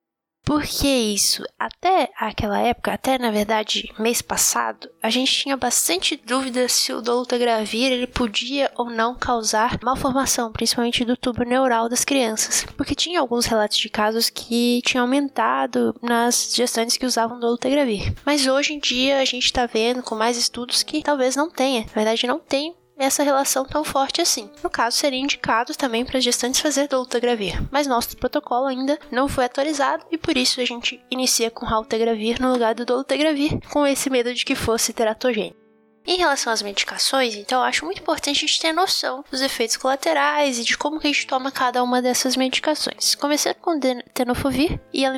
Por 0.46 0.62
que 0.62 0.88
isso? 0.88 1.44
Até 1.58 2.12
aquela 2.16 2.60
época, 2.60 2.94
até 2.94 3.18
na 3.18 3.32
verdade 3.32 3.92
mês 3.98 4.22
passado, 4.22 4.88
a 5.02 5.10
gente 5.10 5.34
tinha 5.34 5.58
bastante 5.58 6.16
dúvida 6.16 6.70
se 6.70 6.94
o 6.94 7.02
dolutegravir 7.02 7.92
ele 7.92 8.06
podia 8.06 8.72
ou 8.76 8.92
não 8.92 9.16
causar 9.16 9.80
malformação, 9.84 10.52
principalmente 10.52 11.04
do 11.04 11.18
tubo 11.18 11.44
neural 11.44 11.90
das 11.90 12.06
crianças, 12.06 12.64
porque 12.78 12.94
tinha 12.94 13.20
alguns 13.20 13.48
relatos 13.48 13.78
de 13.78 13.90
casos 13.90 14.30
que 14.30 14.82
tinham 14.86 15.04
aumentado 15.04 15.96
nas 16.00 16.54
gestantes 16.56 16.96
que 16.96 17.08
usavam 17.08 17.40
dolutegravir. 17.40 18.14
Mas 18.24 18.46
hoje 18.46 18.74
em 18.74 18.80
dia 18.80 19.20
a 19.20 19.26
gente 19.26 19.46
está 19.46 19.66
vendo 19.66 20.04
com 20.04 20.14
mais 20.14 20.38
estudos 20.38 20.84
que 20.84 21.02
talvez 21.02 21.36
não 21.36 21.50
tenha, 21.50 21.82
na 21.82 21.94
verdade 21.94 22.28
não 22.28 22.40
tem 22.40 22.76
essa 22.98 23.24
relação 23.24 23.66
tão 23.66 23.84
forte 23.84 24.22
assim. 24.22 24.50
No 24.64 24.70
caso, 24.70 24.98
seria 24.98 25.20
indicado 25.20 25.76
também 25.76 26.06
para 26.06 26.18
as 26.18 26.24
gestantes 26.24 26.62
fazer 26.62 26.88
dolutegravir, 26.88 27.62
mas 27.72 27.88
nosso 27.88 28.16
protocolo 28.18 28.68
ainda 28.68 28.98
não 29.12 29.28
foi 29.28 29.46
atualizado 29.46 30.06
e 30.12 30.18
por 30.18 30.38
isso 30.38 30.62
a 30.62 30.66
gente 30.66 31.02
inicia 31.10 31.52
com 31.52 31.66
raltegravir 31.66 32.42
no 32.42 32.52
lugar 32.52 32.74
do 32.76 32.86
dolutegravir, 32.86 33.60
com 33.70 33.86
esse 33.86 34.10
medo 34.10 34.34
de 34.34 34.46
que 34.46 34.56
fosse 34.56 34.94
teratogênico. 34.94 35.65
Em 36.08 36.18
relação 36.18 36.54
às 36.54 36.62
medicações, 36.62 37.36
então 37.36 37.60
eu 37.60 37.66
acho 37.66 37.84
muito 37.84 38.02
importante 38.02 38.38
a 38.38 38.48
gente 38.48 38.60
ter 38.60 38.72
noção 38.72 39.24
dos 39.32 39.42
efeitos 39.42 39.76
colaterais 39.76 40.60
e 40.60 40.64
de 40.64 40.78
como 40.78 41.00
que 41.00 41.08
a 41.08 41.12
gente 41.12 41.26
toma 41.26 41.52
cada 41.52 41.82
uma 41.84 42.02
dessas 42.02 42.36
medicações. 42.36 43.16
Começando 43.16 43.56
com 43.56 43.80
tenofovir 44.14 44.80
e 44.94 45.04
a 45.04 45.12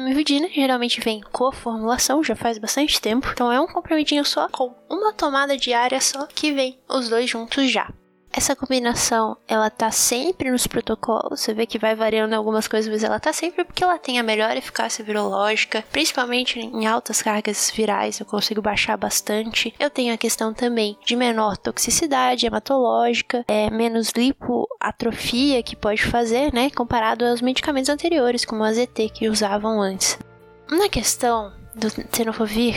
geralmente 0.54 1.02
vem 1.02 1.22
co-formulação, 1.32 2.24
já 2.24 2.36
faz 2.36 2.58
bastante 2.58 3.02
tempo, 3.02 3.28
então 3.32 3.52
é 3.52 3.60
um 3.60 3.68
comprimidinho 3.68 4.24
só 4.24 4.48
com 4.48 4.74
uma 4.90 5.12
tomada 5.12 5.58
diária 5.58 6.00
só 6.00 6.26
que 6.26 6.54
vem 6.54 6.80
os 6.88 7.10
dois 7.10 7.30
juntos 7.30 7.70
já. 7.70 7.92
Essa 8.38 8.56
combinação, 8.56 9.36
ela 9.48 9.68
tá 9.68 9.90
sempre 9.90 10.52
nos 10.52 10.68
protocolos. 10.68 11.40
Você 11.40 11.56
vê 11.56 11.66
que 11.66 11.80
vai 11.80 11.96
variando 11.96 12.34
algumas 12.34 12.68
coisas, 12.68 12.88
mas 12.88 13.04
ela 13.04 13.20
tá 13.20 13.34
sempre 13.34 13.66
porque 13.66 13.84
ela 13.84 13.98
tem 13.98 14.20
a 14.20 14.24
melhor 14.24 14.56
eficácia 14.56 15.04
virológica, 15.04 15.84
principalmente 15.92 16.60
em 16.60 16.86
altas 16.86 17.20
cargas 17.20 17.72
virais, 17.76 18.20
eu 18.20 18.28
consigo 18.28 18.62
baixar 18.62 18.96
bastante. 18.96 19.74
Eu 19.80 19.90
tenho 19.90 20.14
a 20.14 20.18
questão 20.18 20.54
também 20.54 20.96
de 21.04 21.16
menor 21.16 21.58
toxicidade 21.58 22.46
hematológica, 22.46 23.44
é 23.48 23.72
menos 23.72 24.12
lipoatrofia 24.12 25.64
que 25.64 25.76
pode 25.76 26.04
fazer, 26.04 26.54
né, 26.54 26.70
comparado 26.70 27.26
aos 27.26 27.42
medicamentos 27.42 27.90
anteriores, 27.90 28.46
como 28.46 28.62
o 28.62 28.66
AZT 28.66 29.10
que 29.16 29.30
usavam 29.30 29.82
antes. 29.82 30.16
Na 30.70 30.88
questão 30.88 31.52
do 31.74 31.90
tenofovir, 31.90 32.76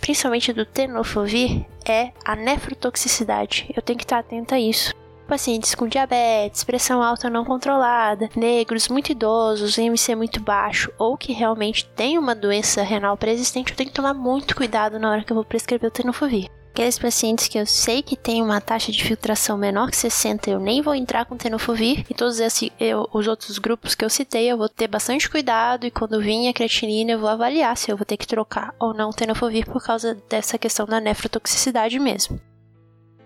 principalmente 0.00 0.52
do 0.52 0.64
tenofovir, 0.64 1.66
é 1.84 2.12
a 2.24 2.36
nefrotoxicidade. 2.36 3.68
Eu 3.74 3.82
tenho 3.82 3.98
que 3.98 4.04
estar 4.04 4.20
atenta 4.20 4.54
a 4.54 4.60
isso 4.60 4.99
pacientes 5.30 5.76
com 5.76 5.86
diabetes, 5.86 6.64
pressão 6.64 7.00
alta 7.00 7.30
não 7.30 7.44
controlada, 7.44 8.28
negros 8.34 8.88
muito 8.88 9.12
idosos, 9.12 9.78
IMC 9.78 10.16
muito 10.16 10.40
baixo 10.40 10.92
ou 10.98 11.16
que 11.16 11.32
realmente 11.32 11.86
tem 11.86 12.18
uma 12.18 12.34
doença 12.34 12.82
renal 12.82 13.16
pré-existente, 13.16 13.70
eu 13.70 13.76
tenho 13.76 13.90
que 13.90 13.94
tomar 13.94 14.12
muito 14.12 14.56
cuidado 14.56 14.98
na 14.98 15.08
hora 15.08 15.22
que 15.22 15.30
eu 15.30 15.36
vou 15.36 15.44
prescrever 15.44 15.88
o 15.88 15.92
tenofovir. 15.92 16.50
Aqueles 16.72 16.98
pacientes 16.98 17.46
que 17.46 17.58
eu 17.58 17.64
sei 17.64 18.02
que 18.02 18.16
tem 18.16 18.42
uma 18.42 18.60
taxa 18.60 18.90
de 18.90 19.04
filtração 19.04 19.56
menor 19.56 19.88
que 19.90 19.96
60, 19.96 20.50
eu 20.50 20.58
nem 20.58 20.82
vou 20.82 20.96
entrar 20.96 21.24
com 21.26 21.36
tenofovir. 21.36 22.04
E 22.08 22.14
todos 22.14 22.38
eu, 22.78 23.08
os 23.12 23.26
outros 23.26 23.58
grupos 23.58 23.94
que 23.94 24.04
eu 24.04 24.10
citei, 24.10 24.50
eu 24.50 24.56
vou 24.56 24.68
ter 24.68 24.86
bastante 24.86 25.28
cuidado. 25.28 25.84
E 25.84 25.90
quando 25.90 26.20
vir 26.20 26.48
a 26.48 26.52
creatinina, 26.52 27.12
eu 27.12 27.18
vou 27.18 27.28
avaliar 27.28 27.76
se 27.76 27.90
eu 27.90 27.96
vou 27.96 28.06
ter 28.06 28.16
que 28.16 28.26
trocar 28.26 28.72
ou 28.78 28.94
não 28.94 29.10
tenofovir 29.10 29.66
por 29.66 29.82
causa 29.82 30.16
dessa 30.28 30.56
questão 30.56 30.86
da 30.86 31.00
nefrotoxicidade 31.00 31.98
mesmo. 31.98 32.40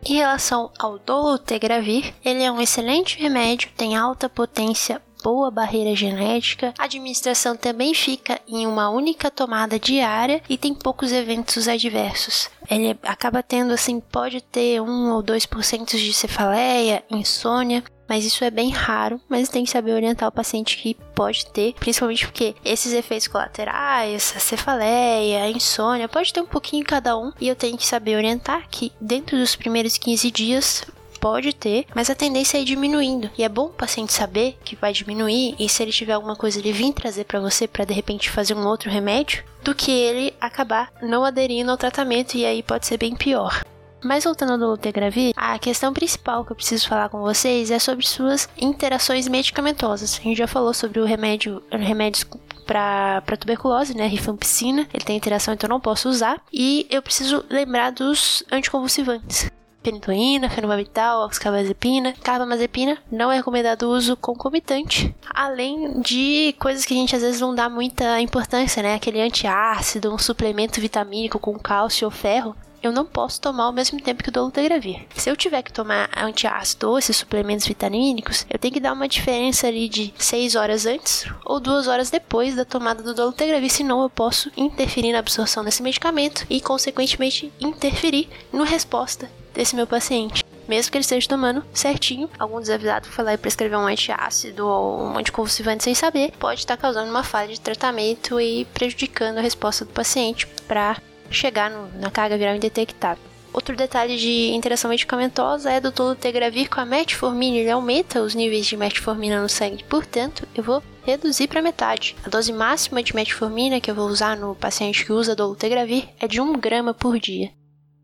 Em 0.06 0.16
relação 0.16 0.70
ao 0.78 0.98
dolutegravir, 0.98 2.14
ele 2.22 2.42
é 2.42 2.52
um 2.52 2.60
excelente 2.60 3.18
remédio, 3.18 3.70
tem 3.74 3.96
alta 3.96 4.28
potência, 4.28 5.00
boa 5.24 5.50
barreira 5.50 5.96
genética. 5.96 6.74
A 6.78 6.84
administração 6.84 7.56
também 7.56 7.94
fica 7.94 8.38
em 8.46 8.66
uma 8.66 8.90
única 8.90 9.30
tomada 9.30 9.78
diária 9.78 10.42
e 10.46 10.58
tem 10.58 10.74
poucos 10.74 11.12
eventos 11.12 11.66
adversos. 11.66 12.50
Ele 12.70 12.94
acaba 13.02 13.42
tendo 13.42 13.72
assim, 13.72 14.00
pode 14.00 14.42
ter 14.42 14.82
1 14.82 15.12
ou 15.14 15.22
2% 15.22 15.96
de 15.96 16.12
cefaleia, 16.12 17.02
insônia, 17.10 17.82
mas 18.06 18.24
isso 18.24 18.44
é 18.44 18.50
bem 18.50 18.70
raro, 18.70 19.20
mas 19.28 19.48
tem 19.48 19.64
que 19.64 19.70
saber 19.70 19.92
orientar 19.92 20.28
o 20.28 20.32
paciente 20.32 20.76
que 20.76 20.94
pode 21.14 21.46
ter, 21.46 21.74
principalmente 21.74 22.26
porque 22.26 22.54
esses 22.64 22.92
efeitos 22.92 23.28
colaterais, 23.28 24.34
a 24.36 24.40
cefaleia, 24.40 25.44
a 25.44 25.50
insônia, 25.50 26.08
pode 26.08 26.32
ter 26.32 26.40
um 26.40 26.46
pouquinho 26.46 26.84
cada 26.84 27.16
um, 27.16 27.32
e 27.40 27.48
eu 27.48 27.56
tenho 27.56 27.78
que 27.78 27.86
saber 27.86 28.16
orientar 28.16 28.68
que 28.68 28.92
dentro 29.00 29.38
dos 29.38 29.56
primeiros 29.56 29.96
15 29.96 30.30
dias 30.30 30.84
pode 31.24 31.54
ter, 31.54 31.86
mas 31.94 32.10
a 32.10 32.14
tendência 32.14 32.58
é 32.58 32.60
ir 32.60 32.66
diminuindo. 32.66 33.30
E 33.38 33.42
é 33.42 33.48
bom 33.48 33.64
o 33.64 33.70
paciente 33.70 34.12
saber 34.12 34.58
que 34.62 34.76
vai 34.76 34.92
diminuir 34.92 35.54
e 35.58 35.70
se 35.70 35.82
ele 35.82 35.90
tiver 35.90 36.12
alguma 36.12 36.36
coisa 36.36 36.58
ele 36.58 36.70
vir 36.70 36.92
trazer 36.92 37.24
para 37.24 37.40
você 37.40 37.66
para 37.66 37.86
de 37.86 37.94
repente 37.94 38.28
fazer 38.28 38.52
um 38.52 38.66
outro 38.66 38.90
remédio, 38.90 39.42
do 39.62 39.74
que 39.74 39.90
ele 39.90 40.34
acabar 40.38 40.92
não 41.00 41.24
aderindo 41.24 41.70
ao 41.70 41.78
tratamento 41.78 42.34
e 42.34 42.44
aí 42.44 42.62
pode 42.62 42.84
ser 42.84 42.98
bem 42.98 43.16
pior. 43.16 43.64
Mas 44.04 44.24
voltando 44.24 44.52
ao 44.52 44.58
dolutegravir, 44.58 45.32
a 45.34 45.58
questão 45.58 45.94
principal 45.94 46.44
que 46.44 46.52
eu 46.52 46.56
preciso 46.56 46.86
falar 46.86 47.08
com 47.08 47.22
vocês 47.22 47.70
é 47.70 47.78
sobre 47.78 48.06
suas 48.06 48.46
interações 48.58 49.26
medicamentosas. 49.26 50.18
A 50.20 50.22
gente 50.22 50.36
já 50.36 50.46
falou 50.46 50.74
sobre 50.74 51.00
o 51.00 51.06
remédio, 51.06 51.62
remédios 51.70 52.26
para 52.66 53.22
tuberculose, 53.40 53.96
né, 53.96 54.06
rifampicina, 54.06 54.86
ele 54.92 55.04
tem 55.04 55.16
interação, 55.16 55.54
então 55.54 55.70
não 55.70 55.80
posso 55.80 56.06
usar. 56.06 56.42
E 56.52 56.86
eu 56.90 57.00
preciso 57.00 57.46
lembrar 57.48 57.92
dos 57.92 58.44
anticonvulsivantes. 58.52 59.50
Penitoína, 59.84 60.48
fenobarbital, 60.48 61.26
oxcarbazepina, 61.26 62.14
carbamazepina, 62.22 62.96
não 63.12 63.30
é 63.30 63.36
recomendado 63.36 63.82
o 63.82 63.90
uso 63.90 64.16
concomitante, 64.16 65.14
além 65.28 66.00
de 66.00 66.54
coisas 66.58 66.86
que 66.86 66.94
a 66.94 66.96
gente 66.96 67.14
às 67.14 67.20
vezes 67.20 67.38
não 67.38 67.54
dá 67.54 67.68
muita 67.68 68.18
importância, 68.18 68.82
né? 68.82 68.94
Aquele 68.94 69.20
antiácido, 69.20 70.12
um 70.12 70.16
suplemento 70.16 70.80
vitamínico 70.80 71.38
com 71.38 71.58
cálcio 71.58 72.06
ou 72.06 72.10
ferro, 72.10 72.56
eu 72.86 72.92
não 72.92 73.04
posso 73.04 73.40
tomar 73.40 73.64
ao 73.64 73.72
mesmo 73.72 74.00
tempo 74.00 74.22
que 74.22 74.28
o 74.28 74.32
dolutegravir. 74.32 75.06
Se 75.16 75.30
eu 75.30 75.36
tiver 75.36 75.62
que 75.62 75.72
tomar 75.72 76.08
antiácido 76.16 76.90
ou 76.90 76.98
esses 76.98 77.16
suplementos 77.16 77.66
vitamínicos, 77.66 78.46
eu 78.50 78.58
tenho 78.58 78.74
que 78.74 78.80
dar 78.80 78.92
uma 78.92 79.08
diferença 79.08 79.66
ali 79.66 79.88
de 79.88 80.12
6 80.18 80.54
horas 80.54 80.86
antes 80.86 81.26
ou 81.44 81.60
2 81.60 81.88
horas 81.88 82.10
depois 82.10 82.54
da 82.54 82.64
tomada 82.64 83.02
do 83.02 83.14
dolutegravir, 83.14 83.70
senão 83.70 84.02
eu 84.02 84.10
posso 84.10 84.50
interferir 84.56 85.12
na 85.12 85.18
absorção 85.18 85.64
desse 85.64 85.82
medicamento 85.82 86.46
e, 86.48 86.60
consequentemente, 86.60 87.52
interferir 87.60 88.28
na 88.52 88.64
resposta 88.64 89.30
desse 89.52 89.76
meu 89.76 89.86
paciente 89.86 90.44
mesmo 90.68 90.90
que 90.90 90.96
ele 90.96 91.02
esteja 91.02 91.28
tomando 91.28 91.64
certinho, 91.72 92.28
algum 92.38 92.60
desavisado 92.60 93.06
foi 93.06 93.24
lá 93.24 93.34
e 93.34 93.38
prescrever 93.38 93.78
um 93.78 93.86
antiácido 93.86 94.66
ou 94.66 95.02
um 95.02 95.18
anticonvulsivante 95.18 95.84
sem 95.84 95.94
saber, 95.94 96.32
pode 96.38 96.60
estar 96.60 96.76
causando 96.76 97.10
uma 97.10 97.22
falha 97.22 97.52
de 97.52 97.60
tratamento 97.60 98.40
e 98.40 98.64
prejudicando 98.66 99.38
a 99.38 99.42
resposta 99.42 99.84
do 99.84 99.92
paciente 99.92 100.46
para 100.66 100.96
chegar 101.34 101.70
no, 101.70 101.88
na 101.98 102.10
carga 102.10 102.38
viral 102.38 102.56
indetectável. 102.56 103.22
Outro 103.52 103.76
detalhe 103.76 104.16
de 104.16 104.50
interação 104.52 104.90
medicamentosa 104.90 105.70
é 105.70 105.80
do 105.80 105.92
dolutegravir 105.92 106.68
com 106.68 106.80
a 106.80 106.84
metformina, 106.84 107.56
ele 107.56 107.70
aumenta 107.70 108.20
os 108.20 108.34
níveis 108.34 108.66
de 108.66 108.76
metformina 108.76 109.40
no 109.40 109.48
sangue, 109.48 109.84
portanto, 109.84 110.46
eu 110.56 110.64
vou 110.64 110.82
reduzir 111.04 111.46
para 111.46 111.62
metade. 111.62 112.16
A 112.24 112.28
dose 112.28 112.52
máxima 112.52 113.00
de 113.00 113.14
metformina 113.14 113.80
que 113.80 113.90
eu 113.90 113.94
vou 113.94 114.08
usar 114.08 114.36
no 114.36 114.56
paciente 114.56 115.04
que 115.04 115.12
usa 115.12 115.36
dolutegravir 115.36 116.08
é 116.18 116.26
de 116.26 116.40
1 116.40 116.52
grama 116.54 116.92
por 116.92 117.18
dia. 117.20 117.52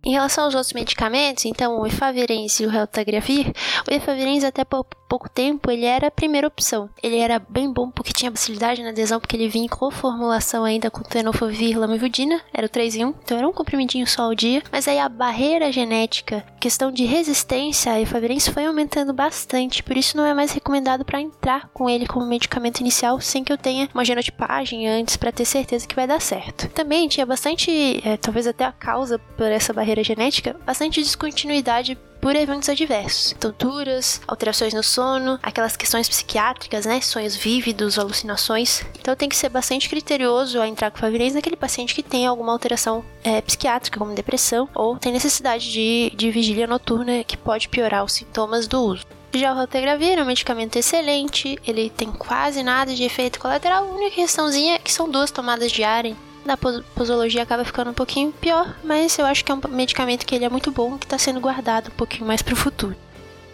Em 0.03 0.13
relação 0.13 0.45
aos 0.45 0.55
outros 0.55 0.73
medicamentos, 0.73 1.45
então 1.45 1.79
o 1.79 1.87
efavirenz 1.87 2.59
e 2.59 2.65
o 2.65 2.71
reltagravir, 2.71 3.53
o 3.87 3.93
efavirenz 3.93 4.45
até 4.45 4.65
pouco 4.65 5.29
tempo 5.29 5.71
ele 5.71 5.85
era 5.85 6.07
a 6.07 6.11
primeira 6.11 6.47
opção. 6.47 6.89
Ele 7.03 7.19
era 7.19 7.39
bem 7.39 7.71
bom 7.71 7.91
porque 7.91 8.13
tinha 8.13 8.31
facilidade 8.31 8.83
na 8.83 8.91
adesão, 8.91 9.21
porque 9.21 9.37
ele 9.37 9.49
vinha 9.49 9.69
com 9.69 9.91
formulação 9.91 10.65
ainda 10.65 10.91
com 10.91 11.03
tenofovir 11.03 11.79
lamivudina, 11.79 12.41
era 12.55 12.67
o 12.67 12.69
3 12.69 12.97
em 12.97 13.05
1, 13.05 13.09
então 13.25 13.37
era 13.37 13.49
um 13.49 13.53
comprimidinho 13.53 14.07
só 14.07 14.23
ao 14.23 14.35
dia. 14.35 14.63
Mas 14.73 14.89
aí 14.89 14.99
a 14.99 15.09
barreira 15.09 15.71
genética, 15.71 16.47
questão 16.59 16.91
de 16.91 17.05
resistência 17.05 17.93
a 17.93 18.01
efavirenz 18.01 18.49
foi 18.49 18.65
aumentando 18.65 19.13
bastante, 19.13 19.83
por 19.83 19.97
isso 19.97 20.17
não 20.17 20.25
é 20.25 20.33
mais 20.33 20.53
recomendado 20.53 21.05
para 21.05 21.21
entrar 21.21 21.69
com 21.75 21.91
ele 21.91 22.07
como 22.07 22.25
medicamento 22.25 22.81
inicial 22.81 23.21
sem 23.21 23.45
que 23.45 23.53
eu 23.53 23.59
tenha 23.59 23.89
uma 23.93 24.05
genotipagem 24.05 24.89
antes 24.89 25.17
para 25.17 25.33
ter 25.33 25.45
certeza 25.45 25.87
que 25.87 25.97
vai 25.97 26.07
dar 26.07 26.21
certo. 26.21 26.69
Também 26.71 27.09
tinha 27.09 27.27
bastante, 27.27 28.01
é, 28.03 28.17
talvez 28.17 28.47
até 28.47 28.65
a 28.65 28.73
causa 28.73 29.19
por 29.19 29.47
essa 29.47 29.73
barreira 29.73 29.90
barreira 29.91 30.05
genética, 30.05 30.57
bastante 30.65 31.01
descontinuidade 31.03 31.99
por 32.21 32.37
eventos 32.37 32.69
adversos, 32.69 33.35
tonturas, 33.41 34.21
alterações 34.29 34.75
no 34.75 34.83
sono, 34.83 35.39
aquelas 35.43 35.77
questões 35.77 36.09
psiquiátricas, 36.09 36.85
né, 36.85 37.01
sonhos 37.01 37.35
vívidos, 37.35 37.99
alucinações. 37.99 38.85
Então 38.99 39.17
tem 39.17 39.29
que 39.29 39.37
ser 39.37 39.49
bastante 39.49 39.89
criterioso 39.89 40.59
ao 40.59 40.67
entrar 40.67 40.91
com 40.91 40.99
favirenz 40.99 41.35
naquele 41.35 41.57
paciente 41.57 41.95
que 41.95 42.03
tem 42.03 42.27
alguma 42.27 42.53
alteração 42.53 43.05
é, 43.25 43.41
psiquiátrica, 43.41 43.99
como 43.99 44.15
depressão, 44.15 44.69
ou 44.75 44.99
tem 44.99 45.13
necessidade 45.13 45.73
de, 45.73 46.13
de 46.15 46.31
vigília 46.31 46.67
noturna 46.67 47.25
que 47.25 47.37
pode 47.37 47.69
piorar 47.69 48.05
os 48.05 48.13
sintomas 48.13 48.67
do 48.67 48.81
uso. 48.81 49.07
Já 49.33 49.53
o 49.53 49.57
Rotegravir 49.57 50.19
é 50.19 50.23
um 50.23 50.27
medicamento 50.27 50.77
excelente, 50.77 51.57
ele 51.65 51.89
tem 51.89 52.11
quase 52.11 52.63
nada 52.65 52.93
de 52.93 53.05
efeito 53.05 53.39
colateral, 53.39 53.85
a 53.85 53.93
única 53.93 54.17
questãozinha 54.17 54.75
é 54.75 54.79
que 54.79 54.93
são 54.93 55.09
duas 55.09 55.31
tomadas 55.31 55.71
diárias, 55.71 56.17
da 56.45 56.57
posologia 56.57 57.43
acaba 57.43 57.65
ficando 57.65 57.91
um 57.91 57.95
pouquinho 57.95 58.33
pior, 58.33 58.77
mas 58.83 59.19
eu 59.19 59.27
acho 59.27 59.45
que 59.45 59.53
é 59.53 59.55
um 59.55 59.61
medicamento 59.69 60.25
que 60.25 60.35
ele 60.35 60.45
é 60.45 60.49
muito 60.49 60.71
bom 60.71 60.99
que 60.99 61.07
está 61.07 61.19
sendo 61.19 61.41
guardado 61.41 61.89
um 61.89 61.97
pouquinho 61.97 62.27
mais 62.27 62.43
para 62.43 62.55
o 62.55 62.57
futuro. 62.57 62.97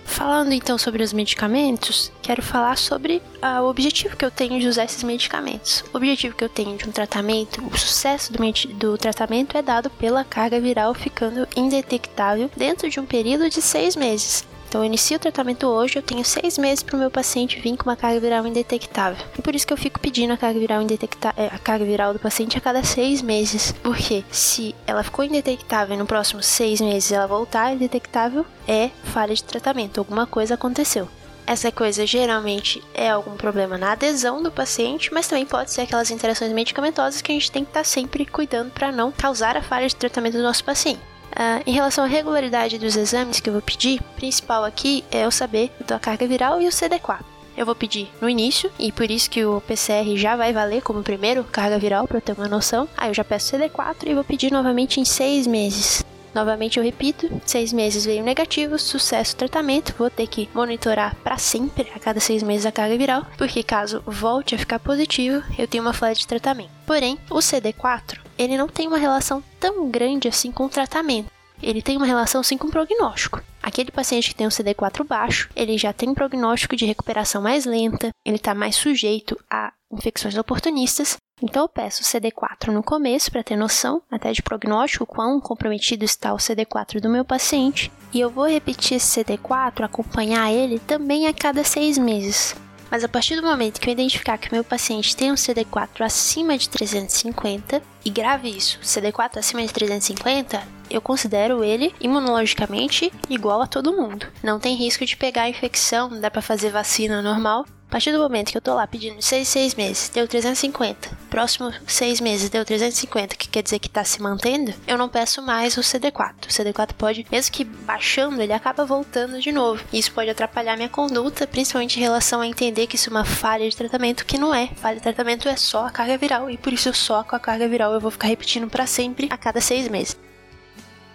Falando 0.06 0.52
então 0.52 0.78
sobre 0.78 1.02
os 1.02 1.12
medicamentos, 1.12 2.12
quero 2.22 2.40
falar 2.40 2.78
sobre 2.78 3.20
ah, 3.42 3.60
o 3.62 3.68
objetivo 3.68 4.16
que 4.16 4.24
eu 4.24 4.30
tenho 4.30 4.58
de 4.60 4.68
usar 4.68 4.84
esses 4.84 5.02
medicamentos. 5.02 5.84
O 5.92 5.96
objetivo 5.96 6.34
que 6.34 6.44
eu 6.44 6.48
tenho 6.48 6.76
de 6.78 6.88
um 6.88 6.92
tratamento, 6.92 7.62
o 7.66 7.76
sucesso 7.76 8.32
do, 8.32 8.38
do 8.74 8.96
tratamento 8.96 9.58
é 9.58 9.62
dado 9.62 9.90
pela 9.90 10.24
carga 10.24 10.60
viral 10.60 10.94
ficando 10.94 11.46
indetectável 11.56 12.48
dentro 12.56 12.88
de 12.88 13.00
um 13.00 13.04
período 13.04 13.50
de 13.50 13.60
seis 13.60 13.96
meses. 13.96 14.46
Então 14.76 14.84
eu 14.84 14.88
inicio 14.88 15.16
o 15.16 15.18
tratamento 15.18 15.66
hoje, 15.66 15.96
eu 15.96 16.02
tenho 16.02 16.22
seis 16.22 16.58
meses 16.58 16.82
para 16.82 16.96
o 16.96 16.98
meu 16.98 17.10
paciente 17.10 17.58
vir 17.58 17.78
com 17.78 17.88
uma 17.88 17.96
carga 17.96 18.20
viral 18.20 18.46
indetectável. 18.46 19.26
E 19.38 19.40
por 19.40 19.54
isso 19.54 19.66
que 19.66 19.72
eu 19.72 19.76
fico 19.78 19.98
pedindo 19.98 20.34
a 20.34 20.36
carga 20.36 20.60
viral 20.60 20.82
indetectável, 20.82 21.42
é, 21.42 21.46
a 21.46 21.58
carga 21.58 21.82
viral 21.82 22.12
do 22.12 22.18
paciente 22.18 22.58
a 22.58 22.60
cada 22.60 22.84
seis 22.84 23.22
meses. 23.22 23.72
Porque 23.82 24.22
se 24.30 24.74
ela 24.86 25.02
ficou 25.02 25.24
indetectável 25.24 25.96
e 25.96 25.98
no 25.98 26.04
próximo 26.04 26.42
seis 26.42 26.78
meses 26.78 27.10
ela 27.10 27.26
voltar 27.26 27.72
indetectável, 27.72 28.44
é 28.68 28.90
falha 29.04 29.34
de 29.34 29.42
tratamento, 29.42 29.96
alguma 29.96 30.26
coisa 30.26 30.52
aconteceu. 30.52 31.08
Essa 31.46 31.72
coisa 31.72 32.04
geralmente 32.04 32.84
é 32.92 33.08
algum 33.08 33.34
problema 33.34 33.78
na 33.78 33.92
adesão 33.92 34.42
do 34.42 34.52
paciente, 34.52 35.10
mas 35.10 35.26
também 35.26 35.46
pode 35.46 35.70
ser 35.70 35.80
aquelas 35.80 36.10
interações 36.10 36.52
medicamentosas 36.52 37.22
que 37.22 37.32
a 37.32 37.34
gente 37.34 37.50
tem 37.50 37.64
que 37.64 37.70
estar 37.70 37.84
sempre 37.84 38.26
cuidando 38.26 38.72
para 38.72 38.92
não 38.92 39.10
causar 39.10 39.56
a 39.56 39.62
falha 39.62 39.88
de 39.88 39.96
tratamento 39.96 40.36
do 40.36 40.42
nosso 40.42 40.62
paciente. 40.62 41.00
Uh, 41.32 41.62
em 41.66 41.72
relação 41.72 42.04
à 42.04 42.06
regularidade 42.06 42.78
dos 42.78 42.96
exames 42.96 43.40
que 43.40 43.48
eu 43.48 43.52
vou 43.52 43.62
pedir, 43.62 44.00
principal 44.16 44.64
aqui 44.64 45.04
é 45.10 45.24
eu 45.24 45.30
saber 45.30 45.70
da 45.86 45.98
carga 45.98 46.26
viral 46.26 46.60
e 46.62 46.66
o 46.66 46.70
CD4. 46.70 47.20
Eu 47.56 47.64
vou 47.64 47.74
pedir 47.74 48.10
no 48.20 48.28
início, 48.28 48.70
e 48.78 48.92
por 48.92 49.10
isso 49.10 49.30
que 49.30 49.44
o 49.44 49.60
PCR 49.62 50.16
já 50.16 50.36
vai 50.36 50.52
valer 50.52 50.82
como 50.82 51.02
primeiro 51.02 51.42
carga 51.44 51.78
viral, 51.78 52.06
para 52.06 52.18
eu 52.18 52.22
ter 52.22 52.32
uma 52.32 52.48
noção. 52.48 52.86
Aí 52.96 53.08
eu 53.08 53.14
já 53.14 53.24
peço 53.24 53.56
CD4 53.56 54.06
e 54.06 54.14
vou 54.14 54.24
pedir 54.24 54.52
novamente 54.52 55.00
em 55.00 55.04
seis 55.04 55.46
meses. 55.46 56.04
Novamente 56.36 56.78
eu 56.78 56.84
repito, 56.84 57.30
seis 57.46 57.72
meses 57.72 58.04
veio 58.04 58.22
negativo, 58.22 58.78
sucesso 58.78 59.34
tratamento, 59.34 59.94
vou 59.96 60.10
ter 60.10 60.26
que 60.26 60.50
monitorar 60.52 61.16
para 61.24 61.38
sempre 61.38 61.90
a 61.96 61.98
cada 61.98 62.20
seis 62.20 62.42
meses 62.42 62.66
a 62.66 62.70
carga 62.70 62.98
viral, 62.98 63.26
porque 63.38 63.62
caso 63.62 64.02
volte 64.06 64.54
a 64.54 64.58
ficar 64.58 64.78
positivo, 64.78 65.42
eu 65.58 65.66
tenho 65.66 65.82
uma 65.82 65.94
falha 65.94 66.14
de 66.14 66.26
tratamento. 66.26 66.68
Porém, 66.84 67.18
o 67.30 67.36
CD4 67.36 68.20
ele 68.36 68.58
não 68.58 68.68
tem 68.68 68.86
uma 68.86 68.98
relação 68.98 69.42
tão 69.58 69.88
grande 69.88 70.28
assim 70.28 70.52
com 70.52 70.66
o 70.66 70.68
tratamento. 70.68 71.30
Ele 71.62 71.80
tem 71.80 71.96
uma 71.96 72.04
relação 72.04 72.42
sim 72.42 72.58
com 72.58 72.66
o 72.66 72.70
prognóstico. 72.70 73.42
Aquele 73.62 73.90
paciente 73.90 74.28
que 74.28 74.34
tem 74.34 74.46
um 74.46 74.50
CD4 74.50 75.06
baixo, 75.06 75.48
ele 75.56 75.78
já 75.78 75.90
tem 75.90 76.10
um 76.10 76.14
prognóstico 76.14 76.76
de 76.76 76.84
recuperação 76.84 77.40
mais 77.40 77.64
lenta, 77.64 78.10
ele 78.26 78.36
está 78.36 78.54
mais 78.54 78.76
sujeito 78.76 79.42
a 79.50 79.72
infecções 79.90 80.36
oportunistas 80.36 81.16
então 81.42 81.64
eu 81.64 81.68
peço 81.68 82.02
o 82.02 82.04
CD4 82.04 82.72
no 82.72 82.82
começo 82.82 83.30
para 83.30 83.42
ter 83.42 83.56
noção 83.56 84.00
até 84.10 84.32
de 84.32 84.42
prognóstico 84.42 85.04
quão 85.04 85.40
comprometido 85.40 86.04
está 86.04 86.32
o 86.32 86.38
CD4 86.38 87.00
do 87.00 87.10
meu 87.10 87.24
paciente 87.24 87.92
e 88.12 88.20
eu 88.20 88.30
vou 88.30 88.48
repetir 88.48 88.96
esse 88.96 89.22
CD4, 89.22 89.84
acompanhar 89.84 90.50
ele 90.50 90.78
também 90.78 91.26
a 91.26 91.34
cada 91.34 91.62
seis 91.62 91.98
meses. 91.98 92.56
Mas 92.90 93.04
a 93.04 93.08
partir 93.08 93.36
do 93.36 93.42
momento 93.42 93.80
que 93.80 93.88
eu 93.88 93.92
identificar 93.92 94.38
que 94.38 94.48
o 94.48 94.54
meu 94.54 94.64
paciente 94.64 95.14
tem 95.16 95.30
um 95.30 95.34
CD4 95.34 96.02
acima 96.02 96.56
de 96.56 96.68
350, 96.68 97.82
e 98.04 98.10
grave 98.10 98.48
isso, 98.48 98.78
CD4 98.80 99.38
acima 99.38 99.62
de 99.62 99.72
350, 99.72 100.62
eu 100.88 101.00
considero 101.00 101.64
ele 101.64 101.92
imunologicamente 102.00 103.12
igual 103.28 103.60
a 103.60 103.66
todo 103.66 103.92
mundo. 103.92 104.28
Não 104.42 104.60
tem 104.60 104.76
risco 104.76 105.04
de 105.04 105.16
pegar 105.16 105.48
infecção, 105.48 106.20
dá 106.20 106.30
para 106.30 106.40
fazer 106.40 106.70
vacina 106.70 107.20
normal, 107.20 107.66
a 107.88 107.92
partir 107.92 108.12
do 108.12 108.18
momento 108.18 108.50
que 108.50 108.56
eu 108.56 108.62
tô 108.62 108.74
lá 108.74 108.86
pedindo 108.86 109.22
6, 109.22 109.46
6 109.46 109.74
meses, 109.74 110.08
deu 110.08 110.26
350. 110.26 111.16
Próximo 111.30 111.72
6 111.86 112.20
meses 112.20 112.50
deu 112.50 112.64
350, 112.64 113.36
que 113.36 113.48
quer 113.48 113.62
dizer 113.62 113.78
que 113.78 113.88
tá 113.88 114.04
se 114.04 114.20
mantendo, 114.20 114.74
eu 114.86 114.98
não 114.98 115.08
peço 115.08 115.40
mais 115.40 115.76
o 115.76 115.80
CD4. 115.80 116.46
O 116.46 116.48
CD4 116.48 116.92
pode, 116.94 117.26
mesmo 117.30 117.52
que 117.52 117.64
baixando, 117.64 118.42
ele 118.42 118.52
acaba 118.52 118.84
voltando 118.84 119.40
de 119.40 119.52
novo. 119.52 119.82
Isso 119.92 120.12
pode 120.12 120.30
atrapalhar 120.30 120.76
minha 120.76 120.88
conduta, 120.88 121.46
principalmente 121.46 121.98
em 121.98 122.02
relação 122.02 122.40
a 122.40 122.46
entender 122.46 122.86
que 122.86 122.96
isso 122.96 123.08
é 123.08 123.12
uma 123.12 123.24
falha 123.24 123.68
de 123.68 123.76
tratamento, 123.76 124.26
que 124.26 124.38
não 124.38 124.54
é. 124.54 124.68
Falha 124.76 124.96
de 124.96 125.02
tratamento 125.02 125.48
é 125.48 125.56
só 125.56 125.86
a 125.86 125.90
carga 125.90 126.18
viral, 126.18 126.50
e 126.50 126.56
por 126.56 126.72
isso 126.72 126.92
só 126.92 127.22
com 127.22 127.36
a 127.36 127.40
carga 127.40 127.68
viral 127.68 127.92
eu 127.92 128.00
vou 128.00 128.10
ficar 128.10 128.28
repetindo 128.28 128.68
para 128.68 128.86
sempre 128.86 129.28
a 129.30 129.36
cada 129.36 129.60
6 129.60 129.88
meses. 129.88 130.25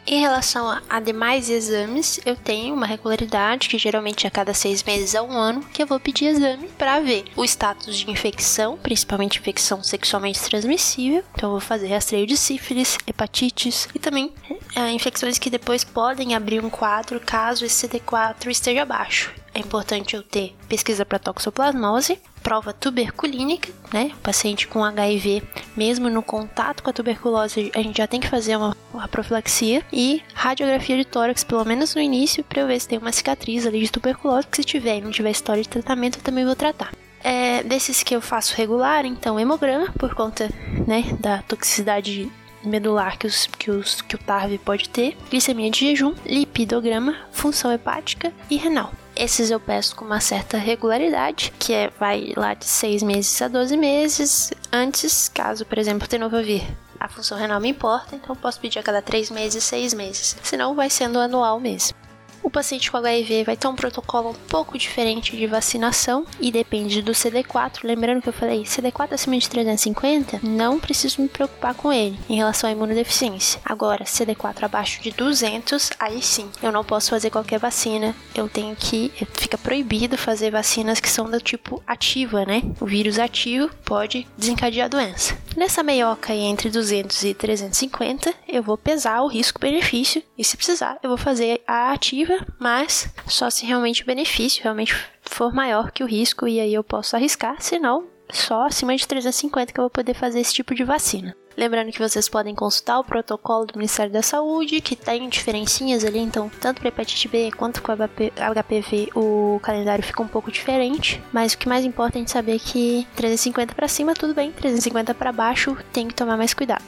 Em 0.05 0.19
relação 0.19 0.79
a, 0.89 0.99
demais 0.99 1.49
exames, 1.49 2.19
eu 2.25 2.35
tenho 2.35 2.73
uma 2.73 2.85
regularidade 2.85 3.69
que 3.69 3.77
geralmente 3.77 4.25
é 4.25 4.27
a 4.27 4.31
cada 4.31 4.53
seis 4.53 4.83
meses 4.83 5.15
a 5.15 5.21
um 5.21 5.31
ano 5.31 5.61
que 5.71 5.81
eu 5.81 5.87
vou 5.87 5.99
pedir 5.99 6.25
exame 6.25 6.67
para 6.69 6.99
ver 6.99 7.25
o 7.35 7.45
status 7.45 7.97
de 7.97 8.09
infecção, 8.09 8.77
principalmente 8.77 9.39
infecção 9.39 9.83
sexualmente 9.83 10.41
transmissível. 10.41 11.23
Então 11.33 11.49
eu 11.49 11.51
vou 11.51 11.59
fazer 11.59 11.87
rastreio 11.87 12.25
de 12.25 12.35
sífilis, 12.35 12.97
hepatites 13.05 13.87
e 13.93 13.99
também 13.99 14.33
é, 14.75 14.91
infecções 14.91 15.37
que 15.37 15.49
depois 15.49 15.83
podem 15.83 16.35
abrir 16.35 16.63
um 16.63 16.69
quadro 16.69 17.19
caso 17.19 17.63
esse 17.63 17.87
CD4 17.87 18.47
esteja 18.47 18.85
baixo. 18.85 19.40
É 19.53 19.59
importante 19.59 20.15
eu 20.15 20.23
ter 20.23 20.55
pesquisa 20.69 21.05
para 21.05 21.19
toxoplasmose, 21.19 22.19
prova 22.41 22.71
tuberculínica, 22.71 23.71
né? 23.93 24.11
Paciente 24.23 24.67
com 24.67 24.83
HIV, 24.83 25.43
mesmo 25.75 26.09
no 26.09 26.23
contato 26.23 26.81
com 26.81 26.89
a 26.89 26.93
tuberculose, 26.93 27.71
a 27.75 27.81
gente 27.81 27.97
já 27.97 28.07
tem 28.07 28.19
que 28.19 28.29
fazer 28.29 28.55
uma, 28.55 28.75
uma 28.93 29.07
profilaxia 29.07 29.83
e 29.91 30.21
radiografia 30.33 30.97
de 30.97 31.05
tórax, 31.05 31.43
pelo 31.43 31.65
menos 31.65 31.93
no 31.93 32.01
início, 32.01 32.43
para 32.43 32.61
eu 32.61 32.67
ver 32.67 32.79
se 32.79 32.87
tem 32.87 32.97
uma 32.97 33.11
cicatriz 33.11 33.65
ali 33.65 33.81
de 33.81 33.91
tuberculose, 33.91 34.47
porque 34.47 34.61
se 34.61 34.67
tiver 34.67 34.97
e 34.97 35.01
não 35.01 35.11
tiver 35.11 35.31
história 35.31 35.61
de 35.61 35.69
tratamento, 35.69 36.17
eu 36.17 36.23
também 36.23 36.45
vou 36.45 36.55
tratar. 36.55 36.93
É, 37.23 37.61
desses 37.61 38.01
que 38.01 38.15
eu 38.15 38.21
faço 38.21 38.55
regular, 38.55 39.05
então 39.05 39.39
hemograma, 39.39 39.91
por 39.99 40.15
conta 40.15 40.49
né, 40.87 41.03
da 41.19 41.41
toxicidade 41.43 42.31
medular 42.63 43.17
que, 43.17 43.27
os, 43.27 43.47
que, 43.47 43.69
os, 43.69 44.01
que 44.01 44.15
o 44.15 44.19
TARV 44.19 44.57
pode 44.59 44.89
ter, 44.89 45.17
glicemia 45.29 45.69
de 45.69 45.79
jejum, 45.79 46.13
lipidograma, 46.25 47.15
função 47.31 47.71
hepática 47.71 48.31
e 48.49 48.55
renal. 48.55 48.91
Esses 49.21 49.51
eu 49.51 49.59
peço 49.59 49.95
com 49.95 50.03
uma 50.03 50.19
certa 50.19 50.57
regularidade, 50.57 51.53
que 51.59 51.71
é 51.73 51.91
vai 51.99 52.33
lá 52.35 52.55
de 52.55 52.65
6 52.65 53.03
meses 53.03 53.39
a 53.39 53.47
12 53.47 53.77
meses. 53.77 54.51
Antes, 54.73 55.29
caso, 55.29 55.63
por 55.63 55.77
exemplo, 55.77 56.07
vir 56.43 56.67
a 56.99 57.07
função 57.07 57.37
renal 57.37 57.59
me 57.59 57.69
importa, 57.69 58.15
então 58.15 58.35
posso 58.35 58.59
pedir 58.59 58.79
a 58.79 58.83
cada 58.83 58.99
3 58.99 59.29
meses, 59.29 59.63
6 59.63 59.93
meses. 59.93 60.35
Senão 60.41 60.73
vai 60.73 60.89
sendo 60.89 61.19
anual 61.19 61.59
mesmo. 61.59 61.95
O 62.43 62.49
paciente 62.49 62.89
com 62.89 62.97
HIV 62.97 63.43
vai 63.43 63.55
ter 63.55 63.67
um 63.67 63.75
protocolo 63.75 64.31
um 64.31 64.47
pouco 64.49 64.77
diferente 64.77 65.37
de 65.37 65.45
vacinação 65.45 66.25
e 66.39 66.51
depende 66.51 67.01
do 67.01 67.11
CD4. 67.11 67.79
Lembrando 67.83 68.21
que 68.21 68.29
eu 68.29 68.33
falei, 68.33 68.63
CD4 68.63 69.13
acima 69.13 69.37
de 69.37 69.47
350, 69.47 70.39
não 70.41 70.79
preciso 70.79 71.21
me 71.21 71.27
preocupar 71.27 71.75
com 71.75 71.93
ele 71.93 72.17
em 72.27 72.35
relação 72.35 72.67
à 72.67 72.73
imunodeficiência. 72.73 73.61
Agora, 73.63 74.05
CD4 74.05 74.63
abaixo 74.63 75.01
de 75.01 75.11
200, 75.11 75.91
aí 75.99 76.21
sim, 76.21 76.49
eu 76.63 76.71
não 76.71 76.83
posso 76.83 77.11
fazer 77.11 77.29
qualquer 77.29 77.59
vacina. 77.59 78.15
Eu 78.33 78.49
tenho 78.49 78.75
que, 78.75 79.11
fica 79.33 79.57
proibido 79.57 80.17
fazer 80.17 80.49
vacinas 80.51 80.99
que 80.99 81.09
são 81.09 81.29
do 81.29 81.39
tipo 81.39 81.83
ativa, 81.85 82.43
né? 82.45 82.63
O 82.79 82.85
vírus 82.85 83.19
ativo 83.19 83.69
pode 83.85 84.27
desencadear 84.35 84.85
a 84.85 84.89
doença. 84.89 85.37
Nessa 85.55 85.83
meioca 85.83 86.33
aí 86.33 86.39
entre 86.39 86.69
200 86.69 87.23
e 87.23 87.33
350, 87.33 88.33
eu 88.47 88.63
vou 88.63 88.77
pesar 88.77 89.21
o 89.21 89.27
risco-benefício 89.27 90.23
e 90.37 90.43
se 90.43 90.55
precisar, 90.55 90.97
eu 91.03 91.09
vou 91.09 91.17
fazer 91.17 91.61
a 91.67 91.91
ativa 91.91 92.30
mas 92.59 93.13
só 93.27 93.49
se 93.49 93.65
realmente 93.65 94.03
o 94.03 94.05
benefício 94.05 94.63
realmente 94.63 94.95
for 95.21 95.53
maior 95.53 95.91
que 95.91 96.03
o 96.03 96.07
risco 96.07 96.47
e 96.47 96.59
aí 96.59 96.73
eu 96.73 96.83
posso 96.83 97.15
arriscar, 97.15 97.55
senão 97.59 98.07
só 98.31 98.65
acima 98.65 98.95
de 98.95 99.07
350 99.07 99.73
que 99.73 99.79
eu 99.79 99.83
vou 99.83 99.89
poder 99.89 100.13
fazer 100.13 100.39
esse 100.39 100.53
tipo 100.53 100.73
de 100.73 100.83
vacina. 100.83 101.35
Lembrando 101.55 101.91
que 101.91 101.99
vocês 101.99 102.29
podem 102.29 102.55
consultar 102.55 102.99
o 102.99 103.03
protocolo 103.03 103.65
do 103.65 103.77
Ministério 103.77 104.11
da 104.11 104.21
Saúde, 104.21 104.79
que 104.79 104.95
tem 104.95 105.27
diferencinhas 105.27 106.05
ali, 106.05 106.19
então 106.19 106.49
tanto 106.61 106.79
para 106.79 106.87
hepatite 106.87 107.27
B 107.27 107.51
quanto 107.51 107.81
com 107.81 107.91
HPV 107.91 109.09
o 109.13 109.59
calendário 109.61 110.03
fica 110.03 110.23
um 110.23 110.27
pouco 110.27 110.51
diferente, 110.51 111.21
mas 111.31 111.53
o 111.53 111.57
que 111.57 111.67
mais 111.67 111.83
importa 111.83 112.17
é 112.17 112.19
a 112.19 112.21
gente 112.21 112.31
saber 112.31 112.57
que 112.59 113.05
350 113.15 113.75
para 113.75 113.87
cima 113.87 114.13
tudo 114.13 114.33
bem, 114.33 114.51
350 114.51 115.13
para 115.13 115.31
baixo 115.31 115.77
tem 115.91 116.07
que 116.07 116.15
tomar 116.15 116.37
mais 116.37 116.53
cuidado. 116.53 116.83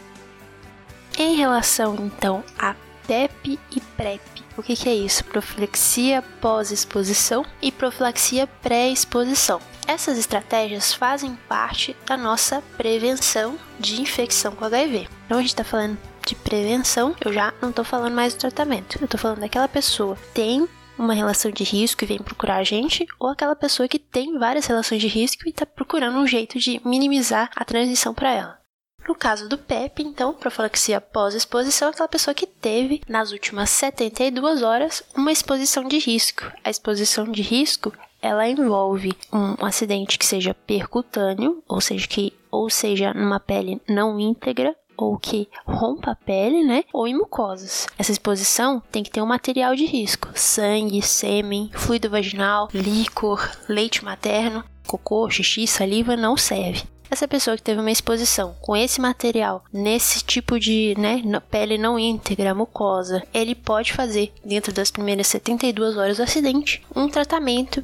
Em 1.17 1.36
relação 1.36 1.95
então 1.95 2.43
a 2.58 2.73
PEP 3.08 3.60
e 3.72 3.80
PrEP, 3.96 4.22
o 4.56 4.62
que, 4.62 4.76
que 4.76 4.88
é 4.88 4.94
isso? 4.94 5.24
Profilaxia 5.26 6.22
pós-exposição 6.39 7.46
e 7.62 7.72
profilaxia 7.72 8.48
pré-exposição. 8.62 9.60
Essas 9.88 10.18
estratégias 10.18 10.94
fazem 10.94 11.38
parte 11.48 11.96
da 12.06 12.16
nossa 12.16 12.62
prevenção 12.78 13.58
de 13.80 14.02
infecção 14.02 14.56
com 14.56 14.66
HIV. 14.66 15.10
Então 15.26 15.38
a 15.38 15.42
gente 15.42 15.50
está 15.50 15.63
falando 15.63 15.98
de 16.26 16.36
prevenção, 16.36 17.16
eu 17.20 17.34
já 17.34 17.54
não 17.62 17.70
estou 17.70 17.84
falando 17.84 18.13
mais 18.13 18.34
do 18.34 18.39
tratamento. 18.39 18.98
Eu 19.00 19.06
estou 19.06 19.20
falando 19.20 19.39
daquela 19.39 19.68
pessoa 19.68 20.18
tem 20.34 20.68
uma 20.98 21.13
relação 21.13 21.52
de 21.52 21.63
risco 21.63 22.04
e 22.04 22.08
vem 22.08 22.20
procurar 22.20 22.58
a 22.58 22.63
gente, 22.63 23.06
ou 23.20 23.30
aquela 23.30 23.56
pessoa 23.56 23.88
que 23.88 24.00
tem 24.00 24.38
várias 24.38 24.68
relações 24.68 25.02
de 25.02 25.08
risco 25.08 25.48
e 25.48 25.50
está 25.50 25.66
procurando 25.66 26.18
um 26.18 26.28
jeito 26.28 26.60
de 26.60 26.80
minimizar 26.86 27.50
a 27.56 27.66
transição 27.66 28.13
para 28.13 28.32
ela. 28.32 28.62
No 29.08 29.16
caso 29.16 29.50
do 29.50 29.58
PEP, 29.58 30.02
então, 30.02 30.34
profilaxia 30.34 31.02
pós-exposição 31.02 31.89
é 31.89 31.92
aquela 31.92 32.08
pessoa 32.08 32.34
que 32.34 32.48
teve, 32.48 33.02
nas 33.08 33.32
últimas 33.32 33.70
72 33.70 34.62
horas, 34.62 35.04
uma 35.16 35.32
exposição 35.32 35.84
de 35.84 35.98
risco. 35.98 36.52
A 36.63 36.70
exposição 36.70 37.30
de 37.30 37.42
risco 37.42 37.94
ela 38.22 38.48
envolve 38.48 39.13
um 39.34 39.66
acidente 39.66 40.18
que 40.18 40.26
seja 40.26 40.54
percutâneo, 40.54 41.62
ou 41.68 41.82
seja, 41.82 42.08
que 42.08 42.32
ou 42.50 42.70
seja 42.70 43.13
numa 43.13 43.39
pele 43.39 43.82
não 43.89 44.18
íntegra, 44.18 44.74
ou 44.96 45.18
que 45.18 45.50
rompa 45.66 46.12
a 46.12 46.16
pele, 46.16 46.63
né? 46.63 46.86
Ou 46.94 47.08
em 47.08 47.18
mucosas. 47.18 47.88
Essa 47.98 48.12
exposição 48.12 48.82
tem 48.92 49.04
que 49.04 49.10
ter 49.10 49.22
um 49.22 49.26
material 49.26 49.76
de 49.76 49.86
risco: 49.86 50.30
sangue, 50.36 51.02
sêmen, 51.02 51.70
fluido 51.74 52.10
vaginal, 52.10 52.70
líquor, 52.74 53.46
leite 53.68 54.06
materno, 54.06 54.63
cocô, 54.88 55.30
xixi, 55.30 55.68
saliva 55.68 56.16
não 56.16 56.38
serve. 56.38 56.84
Essa 57.13 57.28
pessoa 57.28 57.56
que 57.56 57.62
teve 57.62 57.80
uma 57.80 57.91
exposição 57.91 58.56
com 58.60 58.76
esse 58.76 58.99
material, 58.99 59.63
nesse 59.71 60.23
tipo 60.23 60.60
de 60.60 60.95
né, 60.97 61.21
pele 61.52 61.78
não 61.78 61.99
íntegra, 61.99 62.56
mucosa, 62.56 63.21
ele 63.32 63.54
pode 63.54 63.93
fazer, 63.93 64.34
dentro 64.43 64.73
das 64.73 64.89
primeiras 64.89 65.28
72 65.28 65.95
horas 65.95 66.17
do 66.17 66.23
acidente, 66.23 66.84
um 66.95 67.08
tratamento 67.08 67.84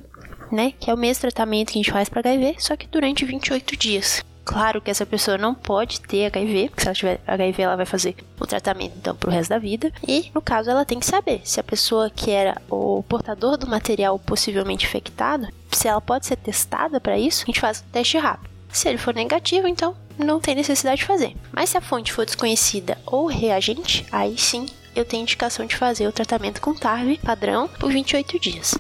né? 0.52 0.74
Que 0.80 0.90
é 0.90 0.94
o 0.96 0.98
mesmo 0.98 1.22
tratamento 1.22 1.72
que 1.72 1.78
a 1.78 1.84
gente 1.84 1.92
faz 1.92 2.10
para 2.10 2.22
HIV, 2.22 2.56
só 2.58 2.76
que 2.76 2.88
durante 2.88 3.24
28 3.24 3.78
dias. 3.78 4.26
Claro 4.44 4.82
que 4.82 4.90
essa 4.90 5.06
pessoa 5.06 5.38
não 5.38 5.54
pode 5.54 6.02
ter 6.02 6.26
HIV, 6.26 6.70
porque 6.70 6.82
se 6.82 6.88
ela 6.88 6.96
tiver 6.96 7.22
HIV, 7.28 7.62
ela 7.62 7.76
vai 7.76 7.86
fazer 7.86 8.16
o 8.40 8.48
tratamento 8.48 8.96
então 8.98 9.16
pro 9.16 9.30
resto 9.30 9.52
da 9.52 9.60
vida. 9.60 9.94
E 10.08 10.32
no 10.34 10.42
caso, 10.42 10.72
ela 10.72 10.86
tem 10.86 11.00
que 11.00 11.06
saber 11.06 11.42
se 11.44 11.60
a 11.60 11.64
pessoa 11.64 12.10
que 12.10 12.32
era 12.32 12.60
o 12.68 13.04
portador 13.04 13.58
do 13.58 13.68
material 13.68 14.18
possivelmente 14.18 14.88
infectado, 14.88 15.48
se 15.72 15.88
ela 15.88 16.02
pode 16.02 16.26
ser 16.26 16.38
testada 16.38 17.00
para 17.00 17.20
isso, 17.20 17.44
a 17.44 17.46
gente 17.46 17.60
faz 17.60 17.86
um 17.88 17.92
teste 17.92 18.18
rápido. 18.18 18.58
Se 18.72 18.88
ele 18.88 18.98
for 18.98 19.14
negativo, 19.14 19.68
então 19.68 19.96
não 20.18 20.40
tem 20.40 20.56
necessidade 20.56 21.02
de 21.02 21.08
fazer. 21.08 21.36
Mas 21.52 21.70
se 21.70 21.78
a 21.78 21.82
fonte 21.82 22.14
for 22.14 22.26
desconhecida 22.26 22.98
ou 23.06 23.26
reagente, 23.26 24.06
aí 24.12 24.38
sim 24.38 24.66
eu 24.96 25.06
tenho 25.06 25.24
indicação 25.24 25.66
de 25.66 25.76
fazer 25.76 26.08
o 26.08 26.12
tratamento 26.12 26.62
com 26.62 26.74
TARV 26.74 27.18
padrão 27.24 27.68
por 27.68 27.92
28 27.92 28.40
dias. 28.40 28.76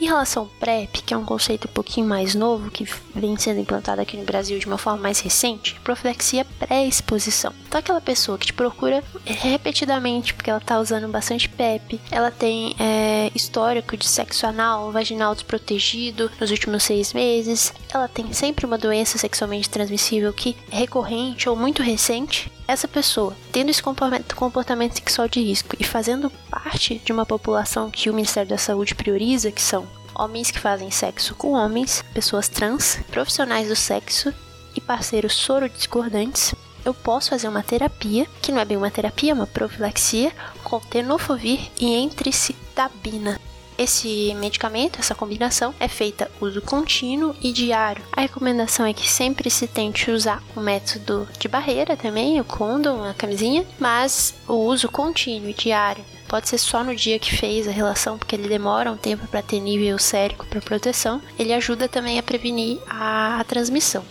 Em 0.00 0.06
relação 0.06 0.42
ao 0.42 0.48
PrEP, 0.58 1.02
que 1.02 1.14
é 1.14 1.16
um 1.16 1.24
conceito 1.24 1.68
um 1.68 1.72
pouquinho 1.72 2.06
mais 2.06 2.34
novo, 2.34 2.70
que 2.70 2.84
vem 3.14 3.36
sendo 3.36 3.60
implantado 3.60 4.00
aqui 4.00 4.16
no 4.16 4.24
Brasil 4.24 4.58
de 4.58 4.66
uma 4.66 4.76
forma 4.76 5.00
mais 5.00 5.20
recente, 5.20 5.78
profilaxia 5.84 6.44
pré-exposição. 6.58 7.52
Então, 7.66 7.78
aquela 7.78 8.00
pessoa 8.00 8.36
que 8.36 8.46
te 8.46 8.52
procura 8.52 9.04
repetidamente 9.24 10.34
porque 10.34 10.50
ela 10.50 10.58
está 10.58 10.80
usando 10.80 11.08
bastante 11.08 11.48
PEP, 11.48 12.00
ela 12.10 12.30
tem 12.30 12.74
é, 12.78 13.30
histórico 13.34 13.96
de 13.96 14.06
sexo 14.06 14.46
anal, 14.46 14.90
vaginal 14.90 15.32
desprotegido 15.32 16.30
nos 16.40 16.50
últimos 16.50 16.82
seis 16.82 17.12
meses, 17.12 17.72
ela 17.96 18.08
tem 18.08 18.32
sempre 18.32 18.66
uma 18.66 18.78
doença 18.78 19.18
sexualmente 19.18 19.70
transmissível 19.70 20.32
que 20.32 20.56
é 20.70 20.76
recorrente 20.76 21.48
ou 21.48 21.56
muito 21.56 21.82
recente, 21.82 22.50
essa 22.66 22.88
pessoa, 22.88 23.36
tendo 23.52 23.70
esse 23.70 23.82
comportamento 23.82 24.94
sexual 24.94 25.28
de 25.28 25.40
risco 25.40 25.76
e 25.78 25.84
fazendo 25.84 26.30
parte 26.50 27.00
de 27.04 27.12
uma 27.12 27.26
população 27.26 27.90
que 27.90 28.08
o 28.08 28.14
Ministério 28.14 28.48
da 28.48 28.58
Saúde 28.58 28.94
prioriza, 28.94 29.52
que 29.52 29.62
são 29.62 29.86
homens 30.14 30.50
que 30.50 30.58
fazem 30.58 30.90
sexo 30.90 31.34
com 31.34 31.52
homens, 31.52 32.04
pessoas 32.14 32.48
trans, 32.48 32.98
profissionais 33.10 33.68
do 33.68 33.76
sexo 33.76 34.32
e 34.74 34.80
parceiros 34.80 35.34
sorodiscordantes, 35.34 36.54
eu 36.84 36.92
posso 36.92 37.30
fazer 37.30 37.48
uma 37.48 37.62
terapia, 37.62 38.26
que 38.42 38.52
não 38.52 38.60
é 38.60 38.64
bem 38.64 38.76
uma 38.76 38.90
terapia, 38.90 39.30
é 39.30 39.34
uma 39.34 39.46
profilaxia, 39.46 40.32
com 40.62 40.78
tenofovir 40.80 41.70
e 41.80 41.94
entricitabina. 41.94 43.40
Esse 43.76 44.34
medicamento, 44.34 45.00
essa 45.00 45.14
combinação, 45.14 45.74
é 45.80 45.88
feita 45.88 46.30
uso 46.40 46.60
contínuo 46.60 47.34
e 47.42 47.52
diário. 47.52 48.04
A 48.12 48.20
recomendação 48.20 48.86
é 48.86 48.92
que 48.92 49.10
sempre 49.10 49.50
se 49.50 49.66
tente 49.66 50.10
usar 50.10 50.42
o 50.54 50.60
método 50.60 51.28
de 51.38 51.48
barreira 51.48 51.96
também, 51.96 52.40
o 52.40 52.44
condom, 52.44 53.04
a 53.04 53.14
camisinha, 53.14 53.66
mas 53.78 54.34
o 54.46 54.54
uso 54.54 54.88
contínuo 54.88 55.50
e 55.50 55.54
diário 55.54 56.04
pode 56.28 56.48
ser 56.48 56.58
só 56.58 56.82
no 56.82 56.96
dia 56.96 57.18
que 57.18 57.36
fez 57.36 57.68
a 57.68 57.70
relação, 57.70 58.18
porque 58.18 58.34
ele 58.34 58.48
demora 58.48 58.90
um 58.90 58.96
tempo 58.96 59.26
para 59.28 59.42
ter 59.42 59.60
nível 59.60 59.98
sérico 59.98 60.46
para 60.46 60.60
proteção. 60.60 61.22
Ele 61.38 61.52
ajuda 61.52 61.88
também 61.88 62.18
a 62.18 62.22
prevenir 62.24 62.78
a, 62.88 63.38
a 63.38 63.44
transmissão. 63.44 64.04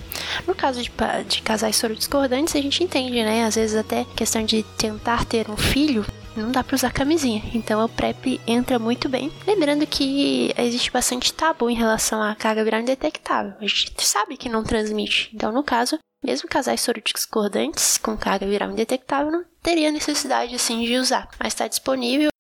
No 0.47 0.55
caso 0.55 0.81
de, 0.81 0.91
de 1.27 1.41
casais 1.41 1.75
sorodiscordantes, 1.75 2.55
a 2.55 2.61
gente 2.61 2.83
entende, 2.83 3.23
né? 3.23 3.43
Às 3.43 3.55
vezes 3.55 3.75
até 3.75 4.05
questão 4.15 4.43
de 4.45 4.63
tentar 4.77 5.25
ter 5.25 5.49
um 5.49 5.57
filho, 5.57 6.05
não 6.35 6.51
dá 6.51 6.63
para 6.63 6.75
usar 6.75 6.91
camisinha. 6.91 7.41
Então 7.53 7.83
o 7.83 7.89
PrEP 7.89 8.39
entra 8.47 8.79
muito 8.79 9.07
bem. 9.09 9.31
Lembrando 9.45 9.85
que 9.85 10.53
existe 10.57 10.91
bastante 10.91 11.33
tabu 11.33 11.69
em 11.69 11.75
relação 11.75 12.21
à 12.21 12.35
carga 12.35 12.63
viral 12.63 12.81
indetectável. 12.81 13.53
A 13.59 13.65
gente 13.65 14.05
sabe 14.05 14.37
que 14.37 14.49
não 14.49 14.63
transmite. 14.63 15.29
Então, 15.33 15.51
no 15.51 15.63
caso, 15.63 15.97
mesmo 16.23 16.47
casais 16.47 16.81
sorodiscordantes 16.81 17.97
com 17.97 18.17
carga 18.17 18.47
viral 18.47 18.71
indetectável 18.71 19.31
não 19.31 19.45
teria 19.61 19.91
necessidade 19.91 20.55
assim 20.55 20.83
de 20.83 20.95
usar, 20.97 21.29
mas 21.39 21.53
está 21.53 21.67
disponível 21.67 22.32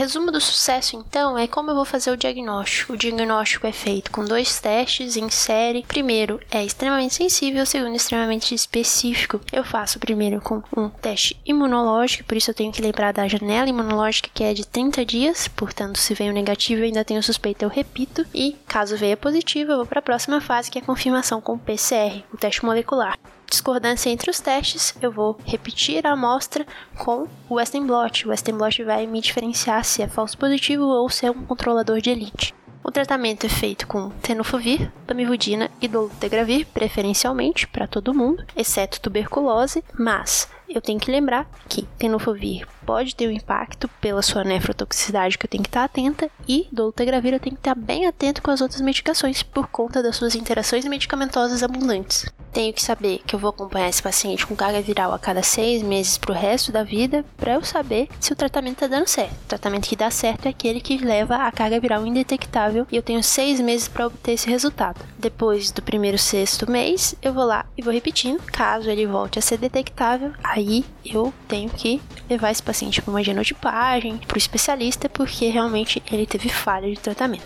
Resumo 0.00 0.32
do 0.32 0.40
sucesso, 0.40 0.96
então, 0.96 1.36
é 1.36 1.46
como 1.46 1.70
eu 1.70 1.74
vou 1.74 1.84
fazer 1.84 2.10
o 2.10 2.16
diagnóstico. 2.16 2.94
O 2.94 2.96
diagnóstico 2.96 3.66
é 3.66 3.70
feito 3.70 4.10
com 4.10 4.24
dois 4.24 4.58
testes 4.58 5.14
em 5.14 5.28
série. 5.28 5.84
Primeiro 5.86 6.40
é 6.50 6.64
extremamente 6.64 7.16
sensível, 7.16 7.66
segundo 7.66 7.94
extremamente 7.94 8.54
específico. 8.54 9.38
Eu 9.52 9.62
faço 9.62 9.98
primeiro 9.98 10.40
com 10.40 10.62
um 10.74 10.88
teste 10.88 11.38
imunológico, 11.44 12.24
por 12.24 12.34
isso 12.34 12.48
eu 12.50 12.54
tenho 12.54 12.72
que 12.72 12.80
lembrar 12.80 13.12
da 13.12 13.28
janela 13.28 13.68
imunológica 13.68 14.30
que 14.32 14.42
é 14.42 14.54
de 14.54 14.66
30 14.66 15.04
dias, 15.04 15.48
portanto, 15.48 15.98
se 15.98 16.14
veio 16.14 16.32
negativo 16.32 16.80
e 16.80 16.84
ainda 16.84 17.04
tenho 17.04 17.22
suspeita, 17.22 17.66
eu 17.66 17.68
repito. 17.68 18.24
E 18.32 18.56
caso 18.66 18.96
venha 18.96 19.18
positivo, 19.18 19.72
eu 19.72 19.76
vou 19.76 19.86
para 19.86 19.98
a 19.98 20.02
próxima 20.02 20.40
fase, 20.40 20.70
que 20.70 20.78
é 20.78 20.80
a 20.80 20.84
confirmação 20.86 21.42
com 21.42 21.58
PCR, 21.58 22.24
o 22.32 22.38
teste 22.38 22.64
molecular 22.64 23.18
discordância 23.50 24.08
entre 24.08 24.30
os 24.30 24.40
testes, 24.40 24.94
eu 25.02 25.12
vou 25.12 25.36
repetir 25.44 26.06
a 26.06 26.12
amostra 26.12 26.64
com 26.96 27.26
o 27.48 27.54
Western 27.56 27.86
blot. 27.86 28.26
O 28.26 28.30
Western 28.30 28.56
blot 28.56 28.82
vai 28.84 29.06
me 29.06 29.20
diferenciar 29.20 29.84
se 29.84 30.00
é 30.00 30.08
falso 30.08 30.38
positivo 30.38 30.84
ou 30.84 31.10
se 31.10 31.26
é 31.26 31.30
um 31.30 31.44
controlador 31.44 32.00
de 32.00 32.10
elite. 32.10 32.54
O 32.82 32.90
tratamento 32.90 33.44
é 33.44 33.48
feito 33.48 33.86
com 33.86 34.08
tenofovir, 34.22 34.90
pamivudina 35.06 35.70
e 35.82 35.86
dolutegravir, 35.86 36.66
preferencialmente 36.72 37.66
para 37.66 37.86
todo 37.86 38.14
mundo, 38.14 38.42
exceto 38.56 39.00
tuberculose, 39.00 39.84
mas 39.98 40.48
eu 40.74 40.80
tenho 40.80 41.00
que 41.00 41.10
lembrar 41.10 41.50
que 41.68 41.82
tenofovir 41.98 42.66
pode 42.86 43.14
ter 43.14 43.28
um 43.28 43.32
impacto 43.32 43.88
pela 44.00 44.22
sua 44.22 44.42
nefrotoxicidade 44.42 45.38
que 45.38 45.46
eu 45.46 45.50
tenho 45.50 45.62
que 45.62 45.68
estar 45.68 45.84
atenta 45.84 46.30
e 46.48 46.66
dolutegravir 46.72 47.32
eu 47.32 47.40
tenho 47.40 47.54
que 47.54 47.60
estar 47.60 47.74
bem 47.74 48.06
atento 48.06 48.42
com 48.42 48.50
as 48.50 48.60
outras 48.60 48.80
medicações 48.80 49.42
por 49.42 49.68
conta 49.68 50.02
das 50.02 50.16
suas 50.16 50.34
interações 50.34 50.84
medicamentosas 50.84 51.62
abundantes. 51.62 52.26
Tenho 52.52 52.72
que 52.72 52.82
saber 52.82 53.20
que 53.24 53.34
eu 53.34 53.38
vou 53.38 53.50
acompanhar 53.50 53.88
esse 53.88 54.02
paciente 54.02 54.44
com 54.44 54.56
carga 54.56 54.80
viral 54.80 55.12
a 55.12 55.18
cada 55.20 55.40
seis 55.40 55.82
meses 55.82 56.18
para 56.18 56.32
o 56.32 56.34
resto 56.34 56.72
da 56.72 56.82
vida 56.82 57.24
para 57.36 57.54
eu 57.54 57.62
saber 57.62 58.08
se 58.18 58.32
o 58.32 58.36
tratamento 58.36 58.74
está 58.74 58.86
dando 58.88 59.06
certo. 59.06 59.32
O 59.32 59.48
tratamento 59.48 59.88
que 59.88 59.94
dá 59.94 60.10
certo 60.10 60.46
é 60.46 60.48
aquele 60.48 60.80
que 60.80 60.98
leva 60.98 61.36
a 61.36 61.52
carga 61.52 61.78
viral 61.78 62.04
indetectável 62.04 62.88
e 62.90 62.96
eu 62.96 63.02
tenho 63.02 63.22
seis 63.22 63.60
meses 63.60 63.86
para 63.86 64.06
obter 64.06 64.32
esse 64.32 64.50
resultado. 64.50 65.00
Depois 65.16 65.70
do 65.70 65.80
primeiro 65.80 66.18
sexto 66.18 66.68
mês, 66.68 67.14
eu 67.22 67.32
vou 67.32 67.44
lá 67.44 67.66
e 67.78 67.82
vou 67.82 67.92
repetindo. 67.92 68.42
Caso 68.46 68.90
ele 68.90 69.06
volte 69.06 69.38
a 69.38 69.42
ser 69.42 69.58
detectável, 69.58 70.32
aí 70.60 70.84
eu 71.04 71.32
tenho 71.48 71.68
que 71.70 72.00
levar 72.28 72.50
esse 72.50 72.62
paciente 72.62 73.02
para 73.02 73.10
uma 73.10 73.24
genotipagem, 73.24 74.18
para 74.18 74.36
o 74.36 74.38
especialista, 74.38 75.08
porque 75.08 75.48
realmente 75.48 76.02
ele 76.10 76.26
teve 76.26 76.48
falha 76.48 76.88
de 76.88 76.98
tratamento. 76.98 77.44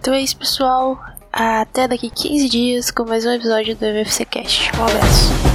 Então 0.00 0.14
é 0.14 0.20
isso, 0.20 0.36
pessoal. 0.36 0.98
Até 1.32 1.88
daqui 1.88 2.10
15 2.10 2.48
dias 2.48 2.90
com 2.90 3.04
mais 3.04 3.26
um 3.26 3.30
episódio 3.30 3.74
do 3.76 3.84
MFC 3.84 4.24
Cast. 4.24 4.70
Um 4.78 4.84
abraço. 4.84 5.53